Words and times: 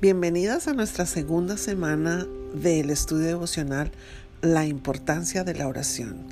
Bienvenidas 0.00 0.68
a 0.68 0.74
nuestra 0.74 1.06
segunda 1.06 1.56
semana 1.56 2.24
del 2.54 2.90
estudio 2.90 3.26
devocional 3.26 3.90
La 4.42 4.64
importancia 4.64 5.42
de 5.42 5.54
la 5.54 5.66
oración, 5.66 6.24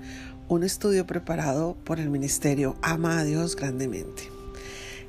un 0.47 0.63
estudio 0.63 1.05
preparado 1.05 1.77
por 1.83 1.99
el 1.99 2.09
Ministerio 2.09 2.77
Ama 2.81 3.19
a 3.19 3.25
Dios 3.25 3.57
grandemente. 3.57 4.31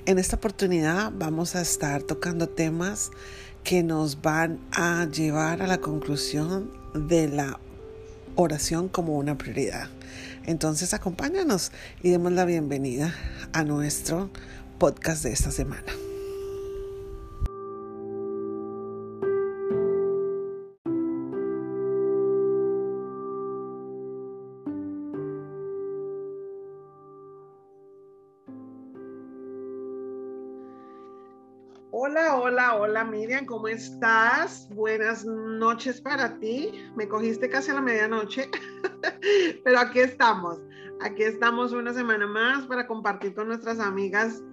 En 0.07 0.17
esta 0.17 0.37
oportunidad 0.37 1.11
vamos 1.15 1.55
a 1.55 1.61
estar 1.61 2.01
tocando 2.01 2.49
temas 2.49 3.11
que 3.63 3.83
nos 3.83 4.23
van 4.23 4.59
a 4.71 5.05
llevar 5.05 5.61
a 5.61 5.67
la 5.67 5.77
conclusión 5.77 6.71
de 6.95 7.27
la 7.27 7.59
oración 8.33 8.89
como 8.89 9.19
una 9.19 9.37
prioridad. 9.37 9.87
Entonces 10.47 10.95
acompáñanos 10.95 11.71
y 12.01 12.09
demos 12.09 12.31
la 12.31 12.45
bienvenida 12.45 13.13
a 13.53 13.63
nuestro 13.63 14.31
podcast 14.79 15.21
de 15.21 15.31
esta 15.31 15.51
semana. 15.51 16.06
Miriam, 33.17 33.47
¿cómo 33.47 33.67
estás? 33.67 34.69
Buenas 34.69 35.25
noches 35.25 35.99
para 35.99 36.37
ti. 36.37 36.71
Me 36.95 37.07
cogiste 37.07 37.49
casi 37.49 37.71
a 37.71 37.73
la 37.73 37.81
medianoche, 37.81 38.47
pero 39.63 39.79
aquí 39.79 40.01
estamos. 40.01 40.61
Aquí 41.01 41.23
estamos 41.23 41.73
una 41.73 41.95
semana 41.95 42.27
más 42.27 42.67
para 42.67 42.85
compartir 42.85 43.33
con 43.33 43.47
nuestras 43.47 43.79
amigas 43.79 44.43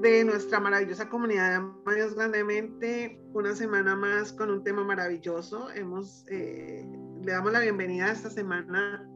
de 0.00 0.24
nuestra 0.24 0.58
maravillosa 0.58 1.08
comunidad 1.08 1.50
de 1.50 1.54
Amados 1.54 2.16
Grandemente. 2.16 3.20
Una 3.34 3.54
semana 3.54 3.94
más 3.94 4.32
con 4.32 4.50
un 4.50 4.64
tema 4.64 4.82
maravilloso. 4.82 5.70
Hemos, 5.70 6.24
eh, 6.26 6.84
le 7.22 7.32
damos 7.32 7.52
la 7.52 7.60
bienvenida 7.60 8.06
a 8.06 8.12
esta 8.12 8.30
semana 8.30 9.08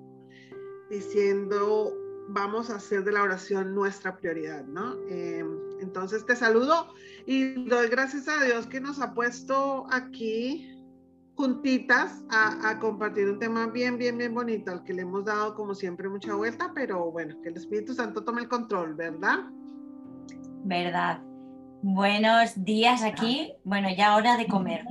diciendo 0.91 1.93
vamos 2.29 2.71
a 2.71 2.77
hacer 2.77 3.03
de 3.03 3.11
la 3.11 3.25
oración 3.25 3.75
nuestra 3.75 4.17
prioridad, 4.17 4.65
¿no? 4.65 4.95
Eh, 5.09 5.45
entonces 5.83 6.25
te 6.25 6.37
saludo 6.37 6.95
y 7.27 7.67
doy 7.67 7.89
gracias 7.89 8.29
a 8.29 8.43
Dios 8.45 8.67
que 8.67 8.81
nos 8.81 9.01
ha 9.01 9.15
puesto 9.15 9.87
aquí 9.91 10.73
juntitas 11.35 12.25
a, 12.31 12.79
compartir 12.79 13.29
un 13.29 13.39
tema 13.39 13.67
bien, 13.67 13.99
bien, 13.99 14.19
bien 14.19 14.35
bonito, 14.35 14.71
al 14.71 14.85
que 14.85 14.93
le 14.93 15.03
hemos 15.03 15.25
dado 15.25 15.55
como 15.55 15.75
siempre 15.75 16.09
mucha 16.09 16.35
vuelta, 16.35 16.71
pero 16.75 17.11
bueno, 17.11 17.37
que 17.43 17.49
el 17.49 17.57
Espíritu 17.57 17.95
Santo 17.95 18.23
tome 18.23 18.43
el 18.43 18.49
control, 18.49 18.95
¿verdad? 18.95 19.39
Verdad. 20.65 21.21
Buenos 21.83 22.65
días 22.65 23.03
aquí. 23.03 23.55
Bueno, 23.65 23.89
ya 23.97 24.15
hora 24.15 24.37
de 24.37 24.47
comer, 24.47 24.85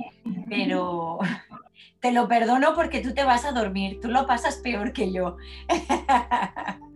pero 0.48 1.18
te 2.00 2.12
lo 2.12 2.28
perdono 2.28 2.74
porque 2.74 3.00
tú 3.00 3.14
te 3.14 3.24
vas 3.24 3.44
a 3.44 3.52
dormir, 3.52 3.98
tú 4.00 4.08
lo 4.08 4.26
pasas 4.26 4.56
peor 4.56 4.92
que 4.92 5.12
yo. 5.12 5.36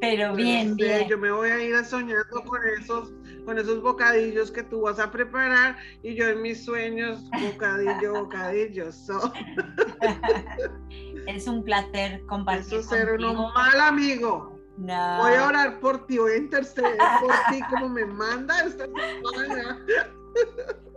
Pero 0.00 0.34
bien, 0.34 0.76
bien. 0.76 1.08
Yo 1.08 1.18
me 1.18 1.30
voy 1.30 1.50
a 1.50 1.62
ir 1.62 1.84
soñando 1.84 2.42
con 2.44 2.60
esos, 2.80 3.12
con 3.44 3.58
esos 3.58 3.82
bocadillos 3.82 4.50
que 4.50 4.62
tú 4.62 4.80
vas 4.82 4.98
a 4.98 5.10
preparar 5.10 5.76
y 6.02 6.14
yo 6.14 6.28
en 6.28 6.40
mis 6.42 6.64
sueños, 6.64 7.28
bocadillo, 7.30 8.12
bocadillo. 8.24 8.90
es 11.26 11.48
un 11.48 11.64
placer 11.64 12.24
compartir. 12.26 12.78
Eso 12.78 12.88
ser 12.88 13.12
un 13.12 13.52
mal 13.54 13.80
amigo. 13.80 14.56
Voy 14.76 15.34
a 15.34 15.48
orar 15.48 15.80
por 15.80 16.06
ti, 16.06 16.18
voy 16.18 16.32
a 16.32 16.36
interceder 16.36 16.98
por 17.20 17.34
ti 17.50 17.60
como 17.70 17.88
me 17.88 18.06
manda 18.06 18.60
esta 18.60 18.86
semana. 18.86 19.84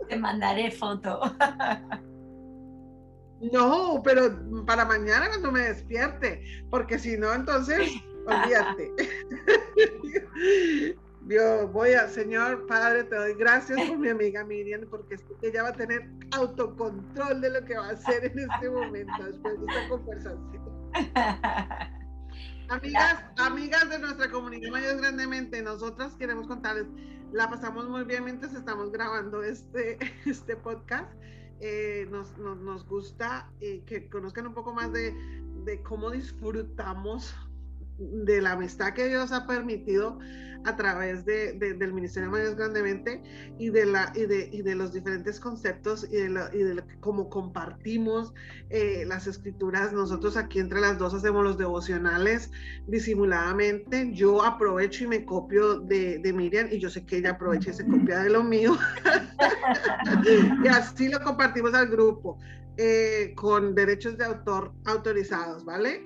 Te 0.08 0.16
mandaré 0.16 0.70
foto. 0.70 1.20
No, 3.52 4.00
pero 4.04 4.38
para 4.64 4.84
mañana 4.84 5.28
cuando 5.28 5.50
me 5.50 5.62
despierte, 5.62 6.44
porque 6.70 6.96
si 6.96 7.16
no, 7.16 7.32
entonces 7.32 7.90
olvídate. 8.26 8.92
Dios, 11.26 11.72
voy 11.72 11.92
a, 11.92 12.08
Señor 12.08 12.66
Padre, 12.66 13.04
te 13.04 13.14
doy 13.14 13.34
gracias 13.34 13.80
por 13.88 13.98
mi 13.98 14.08
amiga 14.08 14.44
Miriam, 14.44 14.84
porque 14.90 15.16
ella 15.42 15.62
va 15.62 15.68
a 15.68 15.72
tener 15.72 16.10
autocontrol 16.32 17.40
de 17.40 17.50
lo 17.50 17.64
que 17.64 17.76
va 17.76 17.86
a 17.86 17.90
hacer 17.90 18.24
en 18.24 18.38
este 18.40 18.68
momento, 18.68 19.12
después 19.24 19.60
de 19.60 19.66
esta 19.66 19.88
conversación. 19.88 20.62
Amigas, 22.68 23.22
amigas 23.36 23.90
de 23.90 23.98
nuestra 23.98 24.30
comunidad 24.30 24.70
Mayores 24.70 24.96
Grandemente, 24.96 25.60
nosotras 25.60 26.14
queremos 26.14 26.46
contarles, 26.46 26.86
la 27.30 27.50
pasamos 27.50 27.86
muy 27.86 28.04
bien 28.04 28.24
mientras 28.24 28.54
estamos 28.54 28.90
grabando 28.90 29.42
este, 29.42 29.98
este 30.26 30.56
podcast. 30.56 31.12
Eh, 31.60 32.08
nos, 32.10 32.36
nos, 32.38 32.56
nos, 32.58 32.86
gusta 32.86 33.52
eh, 33.60 33.84
que 33.84 34.08
conozcan 34.08 34.46
un 34.46 34.54
poco 34.54 34.72
más 34.72 34.90
de, 34.90 35.14
de 35.64 35.82
cómo 35.82 36.10
disfrutamos 36.10 37.36
de 38.24 38.40
la 38.40 38.52
amistad 38.52 38.94
que 38.94 39.08
Dios 39.08 39.32
ha 39.32 39.46
permitido 39.46 40.18
a 40.64 40.76
través 40.76 41.24
de, 41.24 41.54
del 41.54 41.92
Ministerio 41.92 42.28
de 42.28 42.32
Mayores 42.32 42.56
Grandemente 42.56 43.22
y 43.58 43.70
de, 43.70 43.86
la, 43.86 44.12
y 44.14 44.26
de, 44.26 44.48
y 44.52 44.62
de 44.62 44.74
los 44.74 44.92
diferentes 44.92 45.40
conceptos 45.40 46.06
y 46.10 46.16
de, 46.16 46.44
y 46.52 46.58
de 46.58 46.82
cómo 47.00 47.28
compartimos 47.28 48.32
eh, 48.70 49.04
las 49.06 49.26
escrituras. 49.26 49.92
Nosotros 49.92 50.36
aquí 50.36 50.60
entre 50.60 50.80
las 50.80 50.98
dos 50.98 51.14
hacemos 51.14 51.42
los 51.42 51.58
devocionales 51.58 52.50
disimuladamente. 52.86 54.12
Yo 54.12 54.44
aprovecho 54.44 55.04
y 55.04 55.08
me 55.08 55.24
copio 55.24 55.80
de 55.80 56.32
Miriam 56.34 56.68
y 56.70 56.78
yo 56.78 56.90
sé 56.90 57.04
que 57.04 57.18
ella 57.18 57.32
aprovecha 57.32 57.70
y 57.70 57.74
se 57.74 57.86
copia 57.86 58.20
de 58.20 58.30
lo 58.30 58.44
mío. 58.44 58.76
y 60.64 60.68
así 60.68 61.08
lo 61.08 61.20
compartimos 61.20 61.74
al 61.74 61.88
grupo. 61.88 62.38
Eh, 62.78 63.34
con 63.36 63.74
derechos 63.74 64.16
de 64.16 64.24
autor 64.24 64.72
autorizados, 64.86 65.64
¿vale? 65.64 66.02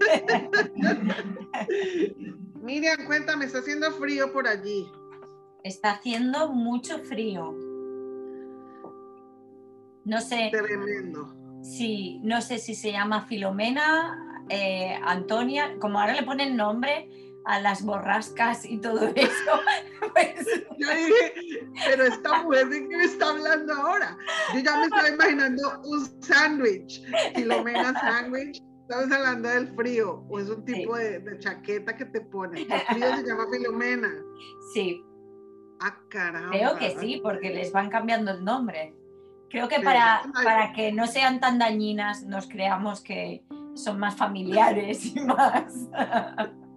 Miriam, 2.60 3.06
cuéntame, 3.06 3.44
está 3.44 3.60
haciendo 3.60 3.92
frío 3.92 4.32
por 4.32 4.48
allí. 4.48 4.90
Está 5.62 5.92
haciendo 5.92 6.52
mucho 6.52 6.98
frío. 6.98 7.54
No 10.04 10.20
sé. 10.20 10.50
Tremendo. 10.50 11.34
Sí, 11.62 12.20
no 12.22 12.40
sé 12.40 12.58
si 12.58 12.74
se 12.74 12.92
llama 12.92 13.26
Filomena, 13.26 14.44
eh, 14.48 14.98
Antonia, 15.04 15.76
como 15.78 16.00
ahora 16.00 16.14
le 16.14 16.22
ponen 16.22 16.56
nombre, 16.56 17.08
a 17.48 17.58
las 17.60 17.82
borrascas 17.82 18.64
y 18.64 18.78
todo 18.78 19.10
eso. 19.14 19.52
Pues... 20.14 20.46
Yo 20.78 20.88
dije, 20.88 21.68
pero 21.86 22.04
esta 22.04 22.42
mujer 22.42 22.68
de 22.68 22.88
qué 22.88 22.96
me 22.96 23.04
está 23.04 23.30
hablando 23.30 23.74
ahora. 23.74 24.16
Yo 24.54 24.60
ya 24.60 24.76
me 24.76 24.84
estaba 24.84 25.08
imaginando 25.08 25.80
un 25.84 26.22
sándwich, 26.22 27.02
Filomena 27.34 27.92
sándwich. 28.00 28.62
Estamos 28.82 29.12
hablando 29.12 29.48
del 29.48 29.68
frío, 29.74 30.24
o 30.28 30.38
es 30.38 30.48
un 30.48 30.64
tipo 30.64 30.96
de, 30.96 31.18
de, 31.18 31.38
chaqueta 31.40 31.94
que 31.96 32.06
te 32.06 32.20
pones. 32.22 32.66
El 32.70 32.80
frío 32.80 33.16
se 33.16 33.26
llama 33.26 33.44
Filomena. 33.52 34.08
Sí. 34.72 35.04
Ah, 35.80 35.96
caramba. 36.08 36.50
Creo 36.50 36.76
que 36.76 36.96
sí, 36.98 37.20
porque 37.22 37.50
les 37.50 37.70
van 37.70 37.90
cambiando 37.90 38.30
el 38.30 38.44
nombre. 38.44 38.94
Creo 39.50 39.68
que 39.68 39.80
para, 39.80 40.22
para 40.32 40.72
que 40.72 40.92
no 40.92 41.06
sean 41.06 41.38
tan 41.40 41.58
dañinas, 41.58 42.24
nos 42.24 42.48
creamos 42.48 43.02
que 43.02 43.44
son 43.74 43.98
más 43.98 44.16
familiares 44.16 45.04
y 45.04 45.20
más. 45.20 45.74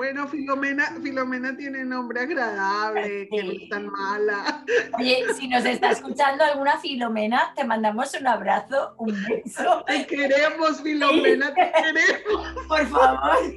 Bueno, 0.00 0.26
Filomena, 0.28 0.96
Filomena 1.02 1.54
tiene 1.54 1.84
nombre 1.84 2.20
agradable, 2.20 3.28
que 3.28 3.44
no 3.44 3.52
es 3.52 3.68
tan 3.68 3.86
mala. 3.88 4.64
Oye, 4.98 5.26
si 5.38 5.46
nos 5.46 5.62
está 5.66 5.90
escuchando 5.90 6.42
alguna 6.42 6.78
Filomena, 6.78 7.52
te 7.54 7.64
mandamos 7.64 8.14
un 8.18 8.26
abrazo, 8.26 8.94
un 8.96 9.14
beso. 9.28 9.84
Te 9.86 10.06
queremos, 10.06 10.80
Filomena, 10.80 11.52
te 11.52 11.70
queremos. 11.70 12.66
Por 12.66 12.86
favor. 12.86 13.54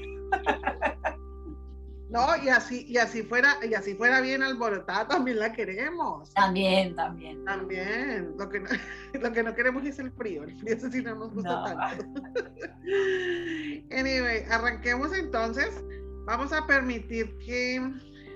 No, 2.10 2.28
y 2.44 2.50
así, 2.50 2.88
y 2.90 2.98
así 2.98 3.24
fuera, 3.24 3.56
y 3.66 3.74
así 3.74 3.96
fuera 3.96 4.20
bien 4.20 4.44
alborotada, 4.44 5.08
también 5.08 5.40
la 5.40 5.54
queremos. 5.54 6.30
También, 6.34 6.94
también. 6.94 7.46
También. 7.46 8.36
Lo 8.38 8.50
que 8.50 8.60
no, 8.60 8.70
lo 9.14 9.32
que 9.32 9.44
no 9.44 9.56
queremos 9.56 9.86
es 9.86 9.98
el 9.98 10.12
frío. 10.12 10.44
El 10.44 10.60
frío 10.60 10.78
sí 10.92 11.02
no 11.02 11.16
nos 11.16 11.34
gusta 11.34 11.64
tanto. 11.64 12.06
anyway, 13.98 14.44
arranquemos 14.50 15.14
entonces 15.14 15.82
Vamos 16.26 16.54
a 16.54 16.66
permitir 16.66 17.38
que 17.40 17.82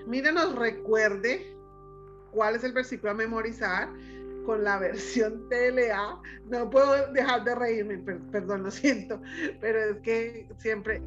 Mira 0.08 0.32
nos 0.32 0.54
recuerde 0.56 1.54
cuál 2.30 2.56
es 2.56 2.64
el 2.64 2.72
versículo 2.72 3.12
a 3.12 3.14
memorizar 3.14 3.90
con 4.46 4.64
la 4.64 4.78
versión 4.80 5.46
TLA. 5.50 6.20
No 6.46 6.70
puedo 6.70 7.12
dejar 7.12 7.44
de 7.44 7.54
reírme, 7.54 7.98
perdón, 8.32 8.62
lo 8.62 8.70
siento, 8.70 9.20
pero 9.60 9.78
es 9.78 9.98
que 9.98 10.48
siempre 10.56 11.02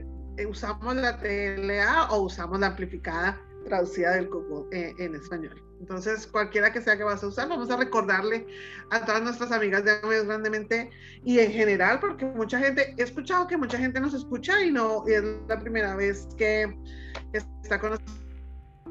usamos 0.48 0.95
la 0.95 1.18
TLA 1.18 2.10
o 2.12 2.22
usamos 2.22 2.60
la 2.60 2.68
amplificada 2.68 3.42
traducida 3.66 4.12
del 4.12 4.30
Google 4.30 4.68
eh, 4.72 4.94
en 5.00 5.16
español. 5.16 5.70
Entonces, 5.81 6.28
cualquiera 6.28 6.72
que 6.72 6.80
sea 6.80 6.95
que 6.95 7.04
vas 7.04 7.24
a 7.24 7.28
usar, 7.28 7.50
vamos 7.50 7.72
a 7.72 7.75
recordarle 7.75 8.45
a 8.92 9.04
todas 9.04 9.24
nuestras 9.24 9.51
amigas 9.51 9.83
de 9.83 9.94
Amigos 9.94 10.28
Grandemente 10.28 10.92
y 11.25 11.39
en 11.39 11.51
general, 11.51 12.00
porque 12.00 12.24
mucha 12.24 12.60
gente, 12.60 12.94
he 13.00 13.01
escuchado 13.01 13.48
que 13.48 13.57
mucha 13.57 13.80
gente 13.80 14.00
nos 14.00 14.13
escucha 14.13 14.63
y 14.63 14.69
no 14.69 15.04
y 15.07 15.13
es 15.13 15.24
la 15.48 15.60
primera 15.60 15.95
vez 15.95 16.28
que 16.38 16.72
está 17.33 17.80
con 17.80 17.98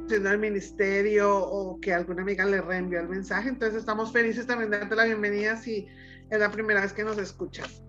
haciendo 0.05 0.31
el 0.31 0.39
ministerio 0.39 1.33
o 1.33 1.81
que 1.81 1.95
alguna 1.95 2.23
amiga 2.23 2.45
le 2.45 2.61
reenvió 2.61 2.99
el 2.99 3.09
mensaje. 3.09 3.51
Entonces 3.51 3.79
estamos 3.79 4.13
felices 4.13 4.49
también 4.49 4.73
de 4.73 4.81
darte 4.81 4.97
la 4.97 5.05
bienvenida 5.05 5.57
si 5.57 5.87
es 6.29 6.41
la 6.41 6.51
primera 6.51 6.81
vez 6.81 6.93
que 6.93 7.05
nos 7.05 7.19
escuchas. 7.19 7.85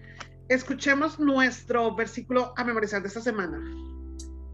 Escuchemos 0.47 1.19
nuestro 1.19 1.95
versículo 1.95 2.53
a 2.55 2.63
memorizar 2.63 3.01
de 3.01 3.07
esta 3.07 3.21
semana. 3.21 3.59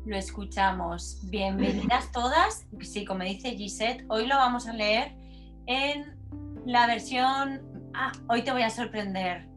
Lo 0.08 0.16
escuchamos. 0.16 1.20
Bienvenidas 1.30 2.10
todas. 2.14 2.66
Sí, 2.80 3.04
como 3.04 3.24
dice 3.24 3.52
Gisette, 3.58 4.06
hoy 4.08 4.26
lo 4.26 4.38
vamos 4.38 4.66
a 4.66 4.72
leer 4.72 5.18
en 5.66 6.18
la 6.66 6.88
versión... 6.88 7.62
Ah, 7.94 8.14
hoy 8.30 8.42
te 8.44 8.54
voy 8.54 8.62
a 8.62 8.70
sorprender. 8.70 9.50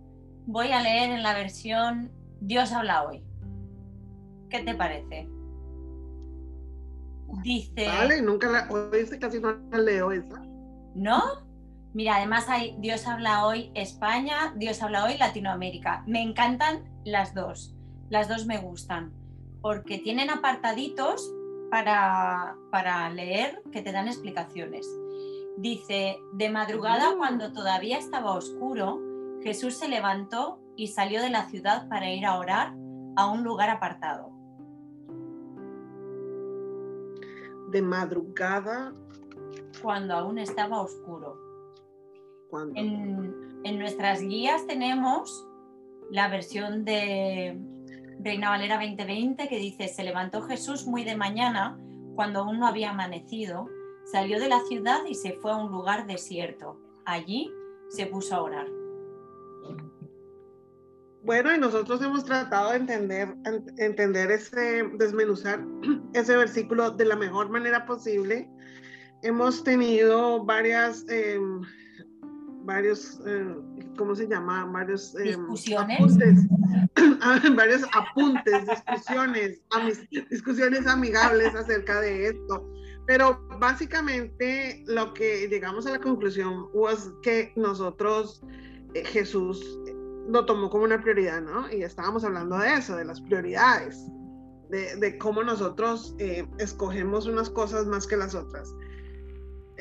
Voy 0.47 0.73
a 0.73 0.83
leer 0.83 1.11
en 1.11 1.23
la 1.23 1.35
versión 1.35 2.11
Dios 2.41 2.73
habla 2.73 3.05
hoy. 3.05 3.23
¿Qué 4.49 4.59
te 4.65 4.75
parece? 4.75 5.29
Dice. 7.45 7.87
Vale, 7.87 8.21
nunca 8.21 8.51
la. 8.51 8.67
Hoy 8.71 9.07
casi 9.21 9.39
no 9.39 9.53
la 9.71 9.79
leo 9.79 10.11
esa. 10.11 10.43
¿No? 10.97 11.23
Mira, 11.95 12.17
además 12.17 12.49
hay 12.49 12.75
Dios 12.81 13.07
habla 13.07 13.47
hoy 13.47 13.71
España, 13.77 14.53
Dios 14.57 14.83
habla 14.83 15.05
hoy 15.05 15.17
Latinoamérica. 15.17 16.03
Me 16.09 16.23
encantan 16.23 16.91
las 17.05 17.35
dos. 17.35 17.77
Las 18.09 18.29
dos 18.29 18.47
me 18.47 18.59
gustan. 18.59 19.20
Porque 19.63 19.99
tienen 19.99 20.31
apartaditos 20.31 21.33
para, 21.71 22.57
para 22.71 23.09
leer 23.11 23.63
que 23.73 23.83
te 23.83 23.93
dan 23.93 24.09
explicaciones. 24.09 24.87
Dice, 25.57 26.19
de 26.33 26.51
madrugada 26.51 27.15
cuando 27.17 27.53
todavía 27.53 27.99
estaba 27.99 28.35
oscuro, 28.35 29.01
Jesús 29.43 29.77
se 29.77 29.89
levantó 29.89 30.59
y 30.77 30.89
salió 30.89 31.21
de 31.23 31.31
la 31.31 31.49
ciudad 31.49 31.89
para 31.89 32.11
ir 32.11 32.27
a 32.27 32.39
orar 32.39 32.75
a 33.17 33.31
un 33.31 33.45
lugar 33.45 33.71
apartado. 33.71 34.31
De 37.71 37.83
madrugada. 37.83 38.93
Cuando 39.83 40.15
aún 40.15 40.39
estaba 40.39 40.81
oscuro. 40.81 41.37
En, 42.75 43.35
en, 43.63 43.79
nuestras 43.79 44.21
guías 44.21 44.67
tenemos 44.67 45.47
la 46.11 46.29
versión 46.29 46.85
de 46.85 47.57
Reina 48.23 48.51
Valera 48.51 48.77
2020 48.77 49.49
que 49.49 49.59
dice, 49.59 49.89
se 49.89 50.05
levantó 50.05 50.43
Jesús 50.43 50.87
muy 50.87 51.05
de 51.05 51.17
mañana, 51.17 51.79
cuando 52.15 52.41
aún 52.41 52.59
no 52.59 52.67
había 52.67 52.91
amanecido, 52.91 53.69
salió 54.05 54.39
de 54.39 54.49
la 54.49 54.61
ciudad 54.69 55.05
y 55.09 55.15
se 55.15 55.33
fue 55.33 55.53
a 55.53 55.57
un 55.57 55.73
lugar 55.73 56.07
desierto. 56.07 56.79
Allí 57.07 57.51
se 57.89 58.07
puso 58.07 58.35
a 58.35 58.43
orar. 58.43 58.67
Bueno, 61.23 61.55
y 61.55 61.59
nosotros 61.59 62.01
hemos 62.03 62.25
tratado 62.25 62.71
de 62.71 62.77
entender, 62.77 63.35
entender 63.79 64.31
ese, 64.31 64.85
desmenuzar 64.95 65.65
ese 66.15 66.37
versículo 66.37 66.91
de 66.91 67.05
la 67.05 67.17
mejor 67.17 67.51
manera 67.51 67.87
posible. 67.87 68.49
Hemos 69.23 69.63
tenido 69.63 70.45
varias, 70.45 71.07
em, 71.09 71.61
varios, 72.65 73.21
eh, 73.27 73.55
¿cómo 73.97 74.15
se 74.15 74.29
llama? 74.29 74.65
Varios 74.67 75.15
em, 75.17 75.47
apuntes, 75.79 76.47
varios 77.57 77.83
apuntes, 77.93 78.67
discusiones, 78.67 79.61
discusiones 80.31 80.87
amigables 80.87 81.55
acerca 81.55 82.01
de 82.01 82.29
esto. 82.29 82.71
Pero 83.07 83.41
básicamente 83.59 84.85
lo 84.87 85.13
que 85.15 85.49
llegamos 85.49 85.87
a 85.87 85.93
la 85.93 86.01
conclusión 86.01 86.69
es 86.91 87.11
que 87.23 87.53
nosotros, 87.57 88.43
eh, 88.95 89.05
Jesús, 89.05 89.81
lo 90.29 90.45
tomó 90.47 90.71
como 90.71 90.85
una 90.85 91.01
prioridad, 91.01 91.41
¿no? 91.41 91.71
Y 91.73 91.83
estábamos 91.83 92.25
hablando 92.25 92.59
de 92.59 92.75
eso, 92.75 92.97
de 92.97 93.05
las 93.05 93.21
prioridades, 93.21 94.07
de, 94.69 95.19
cómo 95.19 95.43
nosotros 95.43 96.15
eh, 96.19 96.47
escogemos 96.59 97.27
unas 97.27 97.51
cosas 97.51 97.87
más 97.87 98.07
que 98.07 98.17
las 98.17 98.35
otras. 98.35 98.73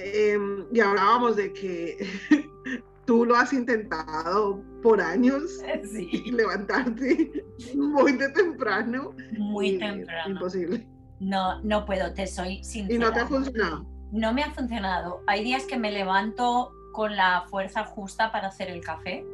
Em, 0.02 0.66
y 0.74 0.80
hablábamos 0.80 1.36
de 1.36 1.52
que 1.52 1.98
tú 3.06 3.26
lo 3.26 3.36
has 3.36 3.52
intentado 3.54 4.62
por 4.82 5.02
años 5.02 5.60
sí. 5.92 6.24
levantarte 6.32 7.44
muy 7.76 8.14
de 8.14 8.30
temprano. 8.30 9.14
Muy 9.38 9.78
temprano. 9.78 10.34
Imposible. 10.34 10.88
No, 11.20 11.62
no 11.64 11.86
puedo, 11.86 12.14
te 12.14 12.28
soy 12.28 12.64
sincera. 12.64 12.96
¿Y 12.96 12.98
no 12.98 13.12
te 13.12 13.20
ha 13.20 13.28
funcionado? 13.28 13.86
No 14.12 14.34
me 14.34 14.44
ha 14.44 14.52
funcionado. 14.52 15.22
Hay 15.28 15.44
días 15.44 15.66
que 15.66 15.78
me 15.78 15.92
levanto 15.92 16.72
con 16.94 17.16
la 17.16 17.44
fuerza 17.50 17.84
justa 17.84 18.32
para 18.32 18.48
hacer 18.48 18.70
el 18.70 18.82
café 18.82 19.26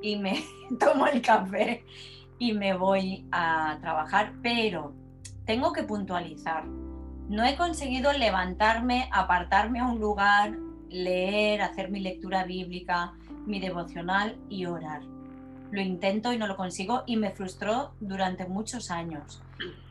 y 0.00 0.16
me 0.16 0.44
tomo 0.80 1.06
el 1.06 1.20
café 1.20 1.84
y 2.38 2.54
me 2.54 2.74
voy 2.74 3.26
a 3.30 3.78
trabajar, 3.80 4.32
pero 4.42 4.94
tengo 5.44 5.72
que 5.72 5.84
puntualizar. 5.84 6.64
No 7.32 7.46
he 7.46 7.56
conseguido 7.56 8.12
levantarme, 8.12 9.08
apartarme 9.10 9.80
a 9.80 9.86
un 9.86 9.98
lugar, 9.98 10.54
leer, 10.90 11.62
hacer 11.62 11.90
mi 11.90 11.98
lectura 11.98 12.44
bíblica, 12.44 13.14
mi 13.46 13.58
devocional 13.58 14.36
y 14.50 14.66
orar. 14.66 15.00
Lo 15.70 15.80
intento 15.80 16.34
y 16.34 16.36
no 16.36 16.46
lo 16.46 16.58
consigo 16.58 17.04
y 17.06 17.16
me 17.16 17.30
frustró 17.30 17.94
durante 18.00 18.44
muchos 18.44 18.90
años. 18.90 19.42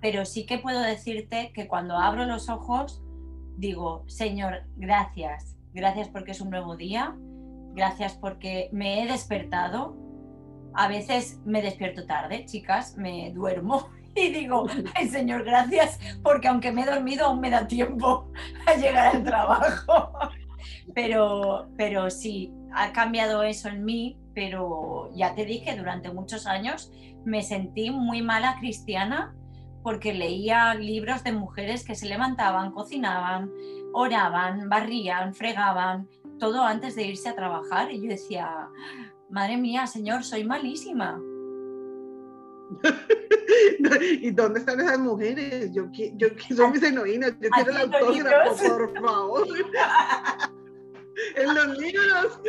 Pero 0.02 0.24
sí 0.24 0.46
que 0.46 0.60
puedo 0.60 0.82
decirte 0.82 1.52
que 1.52 1.68
cuando 1.68 1.98
abro 1.98 2.26
los 2.26 2.48
ojos 2.48 3.02
digo, 3.58 4.04
Señor, 4.06 4.66
gracias. 4.76 5.58
Gracias 5.74 6.10
porque 6.10 6.34
es 6.34 6.42
un 6.42 6.52
nuevo 6.52 6.78
día. 6.78 7.16
Gracias 7.74 8.14
porque 8.14 8.70
me 8.72 9.02
he 9.02 9.08
despertado 9.08 9.98
a 10.74 10.88
veces 10.88 11.40
me 11.46 11.62
despierto 11.62 12.06
tarde, 12.06 12.46
chicas, 12.46 12.96
me 12.98 13.32
duermo 13.34 13.90
y 14.16 14.30
digo, 14.30 14.68
ay 14.96 15.08
Señor, 15.08 15.44
gracias, 15.44 16.00
porque 16.24 16.48
aunque 16.48 16.72
me 16.72 16.84
he 16.84 16.86
dormido 16.86 17.28
aún 17.28 17.40
me 17.40 17.50
da 17.50 17.68
tiempo 17.68 18.32
a 18.66 18.76
llegar 18.76 19.16
al 19.16 19.24
trabajo. 19.24 20.12
Pero, 20.94 21.70
pero 21.78 22.10
sí, 22.10 22.54
ha 22.74 22.92
cambiado 22.92 23.44
eso 23.44 23.70
en 23.70 23.86
mí, 23.86 24.20
pero 24.36 25.10
ya 25.16 25.34
te 25.34 25.46
dije, 25.46 25.78
durante 25.78 26.12
muchos 26.12 26.48
años 26.48 26.92
me 27.24 27.44
sentí 27.44 27.92
muy 27.92 28.22
mala 28.22 28.58
cristiana 28.60 29.34
porque 29.84 30.14
leía 30.14 30.74
libros 30.74 31.24
de 31.24 31.32
mujeres 31.32 31.86
que 31.86 31.96
se 31.96 32.08
levantaban, 32.08 32.72
cocinaban, 32.72 33.50
oraban, 33.94 34.68
barrían, 34.70 35.34
fregaban, 35.34 36.10
todo 36.40 36.64
antes 36.64 36.96
de 36.96 37.06
irse 37.06 37.30
a 37.30 37.36
trabajar 37.36 37.92
y 37.92 38.02
yo 38.02 38.10
decía, 38.10 38.68
madre 39.30 39.58
mía, 39.58 39.88
señor, 39.88 40.24
soy 40.24 40.44
malísima. 40.44 41.20
¿Y 44.22 44.32
dónde 44.32 44.60
están 44.60 44.80
esas 44.80 45.00
mujeres? 45.00 45.72
Yo, 45.74 45.90
yo 45.92 46.28
soy 46.56 46.72
mis 46.72 46.84
heroínas, 46.84 47.34
yo 47.40 47.50
quiero 47.50 47.72
el 47.72 47.78
autógrafo, 47.78 48.68
por 48.68 48.94
favor. 49.02 49.48
en 51.36 51.56
los 51.56 51.78
libros. 51.78 52.40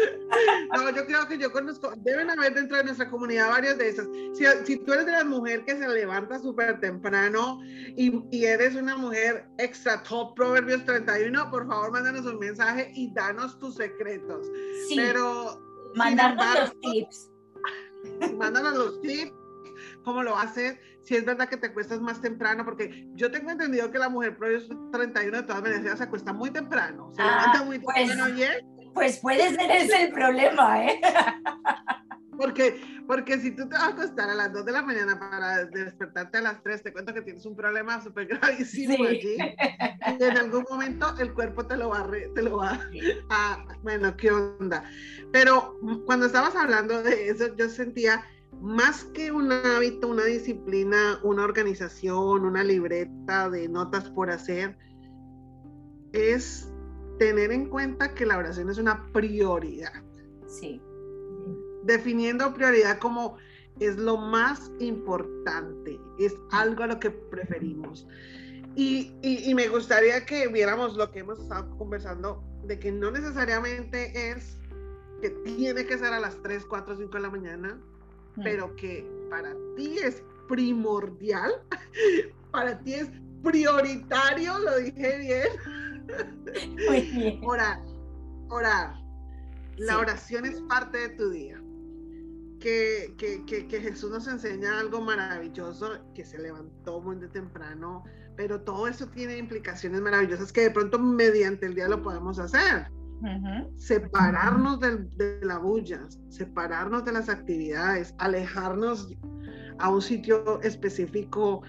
No, 0.74 0.90
yo 0.90 1.06
creo 1.06 1.26
que 1.28 1.38
yo 1.38 1.52
conozco, 1.52 1.92
deben 1.98 2.30
haber 2.30 2.54
dentro 2.54 2.76
de 2.76 2.84
nuestra 2.84 3.10
comunidad 3.10 3.50
varias 3.50 3.78
de 3.78 3.88
esas. 3.88 4.06
Si, 4.34 4.44
si 4.64 4.76
tú 4.78 4.92
eres 4.92 5.06
de 5.06 5.12
las 5.12 5.26
mujeres 5.26 5.64
que 5.66 5.76
se 5.76 5.88
levanta 5.88 6.38
súper 6.38 6.80
temprano 6.80 7.60
y, 7.62 8.22
y, 8.30 8.44
eres 8.44 8.74
una 8.74 8.96
mujer 8.96 9.46
extra 9.58 10.02
top 10.02 10.34
Proverbios 10.34 10.84
31, 10.84 11.50
por 11.50 11.66
favor, 11.66 11.92
mándanos 11.92 12.26
un 12.26 12.38
mensaje 12.38 12.90
y 12.94 13.12
danos 13.12 13.58
tus 13.58 13.76
secretos. 13.76 14.46
Sí. 14.88 14.96
Pero 14.96 15.60
Mandarnos 15.94 16.58
los 16.58 16.80
tips. 16.80 17.30
Mándanos 18.36 18.74
los 18.76 19.00
tips, 19.00 19.32
cómo 20.04 20.22
lo 20.22 20.36
haces, 20.36 20.78
si 21.02 21.16
es 21.16 21.24
verdad 21.24 21.48
que 21.48 21.56
te 21.56 21.68
acuestas 21.68 22.00
más 22.00 22.20
temprano, 22.20 22.64
porque 22.64 23.08
yo 23.14 23.30
tengo 23.30 23.50
entendido 23.50 23.90
que 23.90 23.98
la 23.98 24.08
mujer 24.08 24.36
pro 24.36 24.48
31 24.92 25.36
de 25.38 25.42
todas 25.42 25.62
maneras 25.62 25.98
se 25.98 26.04
acuesta 26.04 26.32
muy 26.32 26.50
temprano, 26.50 27.10
se 27.14 27.22
ah, 27.22 27.26
levanta 27.26 27.64
muy 27.64 27.78
pues, 27.78 28.08
temprano, 28.08 28.34
Pues 28.94 29.18
puede 29.18 29.54
ser 29.54 29.70
ese 29.70 30.04
el 30.04 30.12
problema, 30.12 30.84
¿eh? 30.84 31.00
Porque, 32.42 32.80
porque 33.06 33.38
si 33.38 33.52
tú 33.52 33.68
te 33.68 33.76
vas 33.76 33.84
a 33.84 33.88
acostar 33.88 34.28
a 34.30 34.34
las 34.34 34.52
2 34.52 34.64
de 34.64 34.72
la 34.72 34.82
mañana 34.82 35.18
para 35.18 35.64
despertarte 35.66 36.38
a 36.38 36.40
las 36.42 36.62
3, 36.62 36.82
te 36.82 36.92
cuento 36.92 37.14
que 37.14 37.22
tienes 37.22 37.44
un 37.46 37.54
problema 37.54 38.00
súper 38.02 38.26
gravísimo 38.26 39.04
allí. 39.04 39.36
Y 40.18 40.24
en 40.24 40.36
algún 40.36 40.64
momento 40.68 41.14
el 41.20 41.32
cuerpo 41.34 41.66
te 41.66 41.76
lo 41.76 41.90
va, 41.90 42.04
te 42.34 42.42
lo 42.42 42.56
va 42.56 42.80
a... 43.30 43.64
Bueno, 43.82 44.16
¿qué 44.16 44.30
onda? 44.30 44.82
Pero 45.30 45.78
cuando 46.06 46.26
estabas 46.26 46.56
hablando 46.56 47.02
de 47.02 47.28
eso, 47.28 47.54
yo 47.54 47.68
sentía 47.68 48.24
más 48.60 49.04
que 49.14 49.32
un 49.32 49.50
hábito, 49.50 50.08
una 50.08 50.24
disciplina, 50.24 51.18
una 51.22 51.44
organización, 51.44 52.44
una 52.44 52.62
libreta 52.62 53.50
de 53.50 53.68
notas 53.68 54.10
por 54.10 54.30
hacer, 54.30 54.76
es 56.12 56.68
tener 57.18 57.52
en 57.52 57.68
cuenta 57.68 58.14
que 58.14 58.26
la 58.26 58.38
oración 58.38 58.70
es 58.70 58.78
una 58.78 59.10
prioridad. 59.12 60.02
Sí 60.46 60.80
definiendo 61.82 62.52
prioridad 62.54 62.98
como 62.98 63.36
es 63.80 63.96
lo 63.96 64.16
más 64.16 64.70
importante, 64.78 65.98
es 66.18 66.34
algo 66.50 66.84
a 66.84 66.86
lo 66.86 67.00
que 67.00 67.10
preferimos. 67.10 68.06
Y, 68.74 69.14
y, 69.20 69.54
me 69.54 69.68
gustaría 69.68 70.24
que 70.24 70.48
viéramos 70.48 70.96
lo 70.96 71.10
que 71.10 71.18
hemos 71.18 71.38
estado 71.38 71.76
conversando, 71.76 72.42
de 72.64 72.78
que 72.78 72.90
no 72.90 73.10
necesariamente 73.10 74.30
es 74.30 74.58
que 75.20 75.28
tiene 75.28 75.84
que 75.84 75.98
ser 75.98 76.14
a 76.14 76.20
las 76.20 76.40
3, 76.40 76.64
4, 76.64 76.96
5 76.96 77.12
de 77.12 77.20
la 77.20 77.28
mañana. 77.28 77.80
Pero 78.36 78.74
que 78.76 79.08
para 79.30 79.54
ti 79.76 79.98
es 79.98 80.22
primordial, 80.48 81.52
para 82.50 82.78
ti 82.80 82.94
es 82.94 83.10
prioritario, 83.42 84.58
lo 84.58 84.76
dije 84.78 85.18
bien, 85.18 85.48
Muy 86.88 87.00
bien. 87.02 87.40
Orar, 87.44 87.80
orar. 88.48 88.94
La 89.76 89.98
oración 89.98 90.44
es 90.44 90.60
parte 90.62 90.98
de 90.98 91.08
tu 91.10 91.30
día. 91.30 91.62
Que, 92.60 93.14
que, 93.18 93.44
que, 93.44 93.66
que, 93.66 93.80
Jesús 93.80 94.10
nos 94.10 94.28
enseña 94.28 94.78
algo 94.78 95.00
maravilloso, 95.00 95.98
que 96.14 96.24
se 96.24 96.38
levantó 96.38 97.00
muy 97.00 97.16
de 97.16 97.26
temprano, 97.26 98.04
pero 98.36 98.60
todo 98.60 98.86
eso 98.86 99.08
tiene 99.08 99.36
implicaciones 99.36 100.00
maravillosas 100.00 100.52
que 100.52 100.60
de 100.60 100.70
pronto 100.70 100.96
mediante 101.00 101.66
el 101.66 101.74
día 101.74 101.88
lo 101.88 102.00
podemos 102.02 102.38
hacer. 102.38 102.86
Separarnos 103.76 104.80
de 104.80 105.38
la 105.42 105.58
bulla, 105.58 106.00
separarnos 106.28 107.04
de 107.04 107.12
las 107.12 107.28
actividades, 107.28 108.14
alejarnos 108.18 109.14
a 109.78 109.90
un 109.90 110.02
sitio 110.02 110.60
específico, 110.62 111.62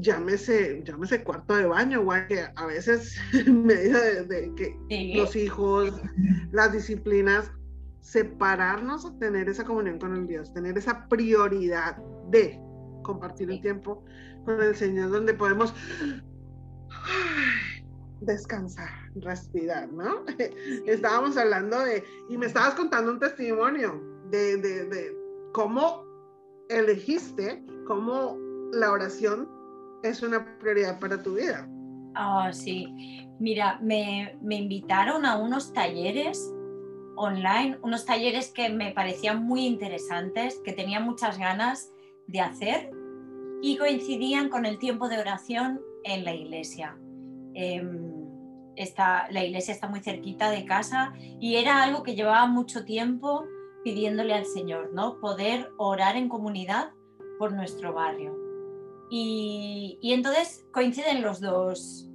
llámese, 0.00 0.82
llámese 0.84 1.22
cuarto 1.22 1.56
de 1.56 1.66
baño, 1.66 2.02
o 2.02 2.26
que 2.28 2.46
a 2.54 2.66
veces 2.66 3.16
medida 3.46 4.00
de, 4.00 4.24
de 4.24 4.54
que 4.54 5.14
los 5.16 5.36
hijos, 5.36 6.00
las 6.52 6.72
disciplinas, 6.72 7.50
separarnos, 8.00 9.18
tener 9.18 9.48
esa 9.48 9.64
comunión 9.64 9.98
con 9.98 10.16
el 10.16 10.26
Dios, 10.26 10.52
tener 10.54 10.78
esa 10.78 11.08
prioridad 11.08 11.98
de 12.30 12.58
compartir 13.02 13.50
el 13.50 13.60
tiempo 13.60 14.04
con 14.44 14.62
el 14.62 14.74
Señor, 14.74 15.10
donde 15.10 15.34
podemos 15.34 15.74
descansar, 18.20 18.90
respirar, 19.16 19.92
¿no? 19.92 20.24
Estábamos 20.86 21.36
hablando 21.36 21.80
de, 21.80 22.04
y 22.28 22.36
me 22.36 22.46
estabas 22.46 22.74
contando 22.74 23.12
un 23.12 23.18
testimonio 23.18 24.02
de, 24.30 24.56
de, 24.56 24.84
de 24.86 25.16
cómo 25.52 26.04
elegiste, 26.68 27.64
cómo 27.86 28.36
la 28.72 28.92
oración 28.92 29.48
es 30.02 30.22
una 30.22 30.58
prioridad 30.58 30.98
para 30.98 31.22
tu 31.22 31.34
vida. 31.34 31.68
Ah, 32.14 32.50
sí. 32.52 33.26
Mira, 33.38 33.78
me, 33.80 34.36
me 34.42 34.56
invitaron 34.56 35.24
a 35.24 35.36
unos 35.36 35.72
talleres 35.72 36.52
online, 37.16 37.78
unos 37.82 38.04
talleres 38.04 38.50
que 38.50 38.68
me 38.68 38.92
parecían 38.92 39.44
muy 39.44 39.66
interesantes, 39.66 40.60
que 40.64 40.72
tenía 40.72 41.00
muchas 41.00 41.38
ganas 41.38 41.90
de 42.26 42.40
hacer 42.40 42.90
y 43.62 43.76
coincidían 43.76 44.48
con 44.48 44.66
el 44.66 44.78
tiempo 44.78 45.08
de 45.08 45.18
oración 45.18 45.80
en 46.04 46.24
la 46.24 46.34
iglesia. 46.34 46.96
Em, 47.60 48.28
la 49.30 49.44
iglesia 49.44 49.74
está 49.74 49.88
muy 49.88 49.98
cerquita 49.98 50.48
de 50.50 50.64
casa 50.64 51.12
y 51.40 51.56
era 51.56 51.82
algo 51.82 52.04
que 52.04 52.14
llevaba 52.14 52.46
mucho 52.46 52.84
tiempo 52.84 53.44
pidiéndole 53.82 54.32
al 54.32 54.46
Señor, 54.46 54.92
¿no? 54.94 55.18
Poder 55.18 55.72
orar 55.76 56.14
en 56.16 56.28
comunidad 56.28 56.92
por 57.36 57.52
nuestro 57.52 57.92
barrio. 57.92 58.32
Y, 59.10 59.98
y 60.00 60.12
entonces 60.12 60.64
coinciden 60.72 61.20
los 61.20 61.40
dos 61.40 62.08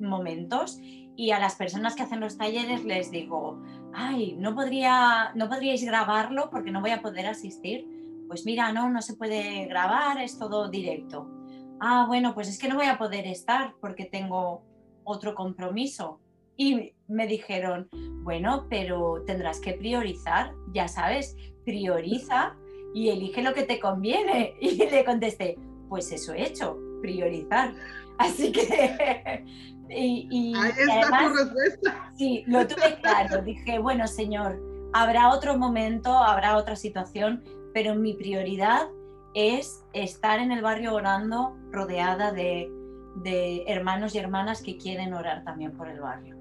momentos 0.00 0.80
y 1.16 1.30
a 1.30 1.38
las 1.38 1.54
personas 1.54 1.94
que 1.94 2.02
hacen 2.02 2.18
los 2.18 2.36
talleres 2.36 2.84
les 2.84 3.12
digo, 3.12 3.62
ay, 3.94 4.34
no, 4.36 4.56
podría, 4.56 5.30
no 5.36 5.48
podríais 5.48 5.84
grabarlo 5.84 6.50
porque 6.50 6.72
no 6.72 6.80
voy 6.80 6.90
a 6.90 7.02
poder 7.02 7.26
asistir. 7.26 7.86
Pues 8.26 8.44
mira, 8.44 8.72
no, 8.72 8.90
no 8.90 9.00
se 9.00 9.14
puede 9.14 9.66
grabar, 9.66 10.20
es 10.20 10.40
todo 10.40 10.68
directo. 10.68 11.30
Ah, 11.78 12.06
bueno, 12.08 12.34
pues 12.34 12.48
es 12.48 12.58
que 12.58 12.66
no 12.66 12.74
voy 12.74 12.86
a 12.86 12.98
poder 12.98 13.28
estar 13.28 13.74
porque 13.80 14.04
tengo 14.04 14.67
otro 15.08 15.34
compromiso. 15.34 16.20
Y 16.56 16.92
me 17.06 17.26
dijeron, 17.26 17.88
bueno, 18.22 18.66
pero 18.68 19.22
tendrás 19.26 19.60
que 19.60 19.74
priorizar, 19.74 20.52
ya 20.72 20.88
sabes, 20.88 21.36
prioriza 21.64 22.56
y 22.94 23.10
elige 23.10 23.42
lo 23.42 23.54
que 23.54 23.62
te 23.62 23.80
conviene. 23.80 24.54
Y 24.60 24.76
le 24.76 25.04
contesté, 25.04 25.56
pues 25.88 26.12
eso 26.12 26.32
he 26.34 26.46
hecho, 26.46 26.76
priorizar. 27.00 27.74
Así 28.18 28.52
que... 28.52 29.44
Y, 29.90 30.52
Ahí 30.54 30.70
está 30.76 31.30
tu 31.30 31.34
respuesta. 31.34 32.12
Sí, 32.18 32.44
lo 32.46 32.66
tuve 32.66 33.00
claro. 33.00 33.40
Dije, 33.40 33.78
bueno, 33.78 34.06
señor, 34.06 34.60
habrá 34.92 35.30
otro 35.30 35.56
momento, 35.56 36.10
habrá 36.12 36.58
otra 36.58 36.76
situación, 36.76 37.42
pero 37.72 37.94
mi 37.94 38.12
prioridad 38.12 38.88
es 39.32 39.82
estar 39.94 40.40
en 40.40 40.52
el 40.52 40.60
barrio 40.60 40.94
orando 40.94 41.56
rodeada 41.70 42.32
de 42.32 42.70
de 43.16 43.64
hermanos 43.66 44.14
y 44.14 44.18
hermanas 44.18 44.62
que 44.62 44.76
quieren 44.76 45.12
orar 45.14 45.44
también 45.44 45.72
por 45.72 45.88
el 45.88 46.00
barrio. 46.00 46.36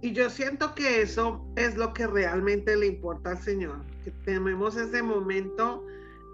Y 0.00 0.12
yo 0.12 0.28
siento 0.28 0.74
que 0.74 1.00
eso 1.00 1.42
es 1.56 1.76
lo 1.76 1.94
que 1.94 2.06
realmente 2.06 2.76
le 2.76 2.86
importa 2.88 3.30
al 3.30 3.38
Señor, 3.38 3.80
que 4.04 4.10
tenemos 4.10 4.76
ese 4.76 5.02
momento 5.02 5.82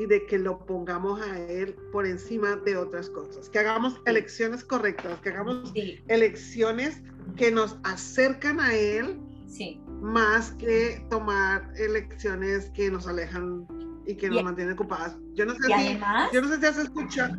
y 0.01 0.07
de 0.07 0.27
que 0.27 0.39
lo 0.39 0.59
pongamos 0.67 1.21
a 1.21 1.39
Él 1.39 1.77
por 1.93 2.07
encima 2.07 2.57
de 2.57 2.77
otras 2.77 3.09
cosas, 3.11 3.49
que 3.49 3.59
hagamos 3.59 4.01
elecciones 4.07 4.65
correctas, 4.65 5.21
que 5.21 5.29
hagamos 5.29 5.73
elecciones 6.09 7.03
que 7.37 7.53
nos 7.53 7.77
acercan 7.85 8.59
a 8.59 8.75
Él, 8.75 9.21
sí. 9.47 9.81
más 10.01 10.53
que 10.53 11.05
tomar 11.09 11.71
elecciones 11.77 12.71
que 12.71 12.91
nos 12.91 13.07
alejan 13.07 13.69
y 14.07 14.17
que 14.17 14.31
nos 14.31 14.43
mantienen 14.43 14.75
ocupadas. 14.75 15.17
Yo 15.35 15.47
no 15.47 15.55
sé 15.55 15.63
si, 15.65 15.73
además, 15.73 16.31
yo 16.33 16.43
no 16.43 16.49
sé 16.49 16.59
si 16.59 16.67
has 16.67 16.79
escuchado, 16.79 17.37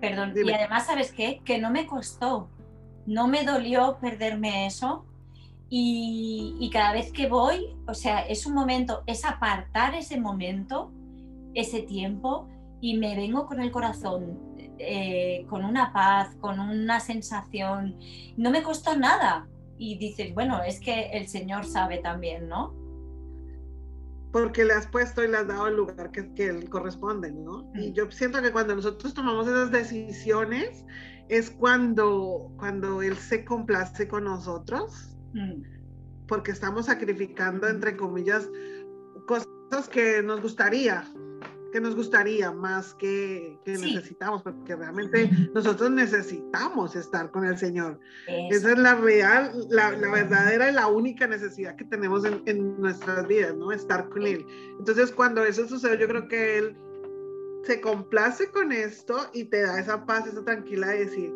Perdón, 0.00 0.32
y 0.36 0.50
además, 0.52 0.86
¿sabes 0.86 1.12
qué? 1.12 1.40
Que 1.44 1.58
no 1.58 1.70
me 1.70 1.86
costó, 1.86 2.48
no 3.06 3.26
me 3.26 3.44
dolió 3.44 3.98
perderme 4.00 4.66
eso. 4.66 5.04
Y, 5.70 6.70
cada 6.72 6.92
vez 6.92 7.12
que 7.12 7.28
voy, 7.28 7.76
o 7.86 7.94
sea, 7.94 8.20
es 8.20 8.46
un 8.46 8.54
momento, 8.54 9.02
es 9.06 9.24
apartar 9.24 9.94
ese 9.94 10.18
momento, 10.18 10.90
ese 11.54 11.82
tiempo, 11.82 12.48
y 12.80 12.96
me 12.96 13.16
vengo 13.16 13.46
con 13.46 13.60
el 13.60 13.70
corazón, 13.70 14.38
eh, 14.78 15.44
con 15.48 15.64
una 15.64 15.92
paz, 15.92 16.34
con 16.40 16.60
una 16.60 17.00
sensación. 17.00 17.98
No 18.36 18.50
me 18.50 18.62
costó 18.62 18.96
nada. 18.96 19.46
Y 19.78 19.96
dices, 19.98 20.34
bueno, 20.34 20.62
es 20.62 20.80
que 20.80 21.10
el 21.10 21.28
Señor 21.28 21.64
sabe 21.64 21.98
también, 21.98 22.48
¿no? 22.48 22.74
Porque 24.32 24.64
le 24.64 24.74
has 24.74 24.86
puesto 24.86 25.24
y 25.24 25.28
le 25.28 25.38
has 25.38 25.46
dado 25.46 25.68
el 25.68 25.76
lugar 25.76 26.10
que, 26.10 26.32
que 26.34 26.68
corresponde, 26.68 27.32
¿no? 27.32 27.70
Y 27.74 27.92
yo 27.92 28.10
siento 28.10 28.42
que 28.42 28.52
cuando 28.52 28.74
nosotros 28.74 29.14
tomamos 29.14 29.48
esas 29.48 29.70
decisiones 29.70 30.84
es 31.28 31.50
cuando, 31.50 32.52
cuando 32.58 33.02
Él 33.02 33.16
se 33.16 33.44
complace 33.44 34.08
con 34.08 34.24
nosotros, 34.24 35.16
mm. 35.32 35.62
porque 36.26 36.50
estamos 36.50 36.86
sacrificando, 36.86 37.68
entre 37.68 37.96
comillas, 37.96 38.48
cosas 39.26 39.88
que 39.90 40.22
nos 40.22 40.40
gustaría, 40.42 41.04
que 41.72 41.80
nos 41.80 41.94
gustaría 41.94 42.50
más 42.50 42.94
que, 42.94 43.58
que 43.64 43.72
necesitamos, 43.72 44.42
porque 44.42 44.74
realmente 44.74 45.30
nosotros 45.54 45.90
necesitamos 45.90 46.96
estar 46.96 47.30
con 47.30 47.44
el 47.44 47.58
Señor. 47.58 47.98
Esa 48.26 48.72
es 48.72 48.78
la 48.78 48.94
real, 48.94 49.52
la, 49.68 49.92
la, 49.92 50.10
verdadera 50.10 50.70
y 50.70 50.74
la 50.74 50.86
única 50.86 51.26
necesidad 51.26 51.76
que 51.76 51.84
tenemos 51.84 52.24
en, 52.24 52.42
en, 52.46 52.80
nuestras 52.80 53.26
vidas, 53.26 53.54
¿no? 53.56 53.72
Estar 53.72 54.08
con 54.08 54.26
Él. 54.26 54.46
Entonces, 54.78 55.12
cuando 55.12 55.44
eso 55.44 55.68
sucede, 55.68 55.98
yo 55.98 56.08
creo 56.08 56.28
que 56.28 56.58
Él 56.58 56.76
se 57.64 57.80
complace 57.80 58.50
con 58.50 58.72
esto 58.72 59.28
y 59.34 59.44
te 59.44 59.62
da 59.62 59.78
esa 59.78 60.06
paz, 60.06 60.26
esa 60.26 60.44
tranquilidad 60.44 60.88
de 60.88 61.04
decir. 61.04 61.34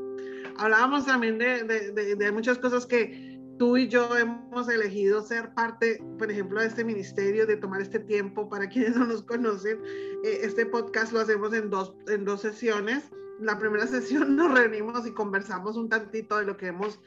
Hablábamos 0.57 1.07
también 1.07 1.39
de, 1.39 1.65
de, 1.65 2.17
de 2.17 2.33
muchas 2.33 2.59
cosas 2.59 2.87
que 2.87 3.32
tú 3.59 3.77
y 3.77 3.89
yo 3.89 4.17
hemos 4.17 4.69
elegido 4.69 5.23
ser 5.23 5.55
parte, 5.55 6.03
por 6.19 6.31
ejemplo, 6.31 6.61
de 6.61 6.67
este 6.67 6.85
ministerio, 6.85 7.47
de 7.47 7.57
tomar 7.57 7.81
este 7.81 7.99
tiempo. 7.99 8.49
Para 8.49 8.69
quienes 8.69 8.97
no 8.97 9.07
nos 9.07 9.23
conocen, 9.23 9.81
eh, 10.25 10.41
este 10.43 10.67
podcast 10.67 11.13
lo 11.13 11.21
hacemos 11.21 11.53
en 11.55 11.71
dos, 11.71 11.95
en 12.09 12.25
dos 12.25 12.41
sesiones. 12.41 13.11
La 13.41 13.59
primera 13.59 13.87
sesión 13.89 14.37
nos 14.37 14.53
reunimos 14.53 15.07
y 15.07 15.13
conversamos 15.13 15.77
un 15.77 15.89
tantito 15.89 16.39
de 16.39 16.45
lo 16.45 16.57
que 16.57 16.69
hemos 16.69 17.01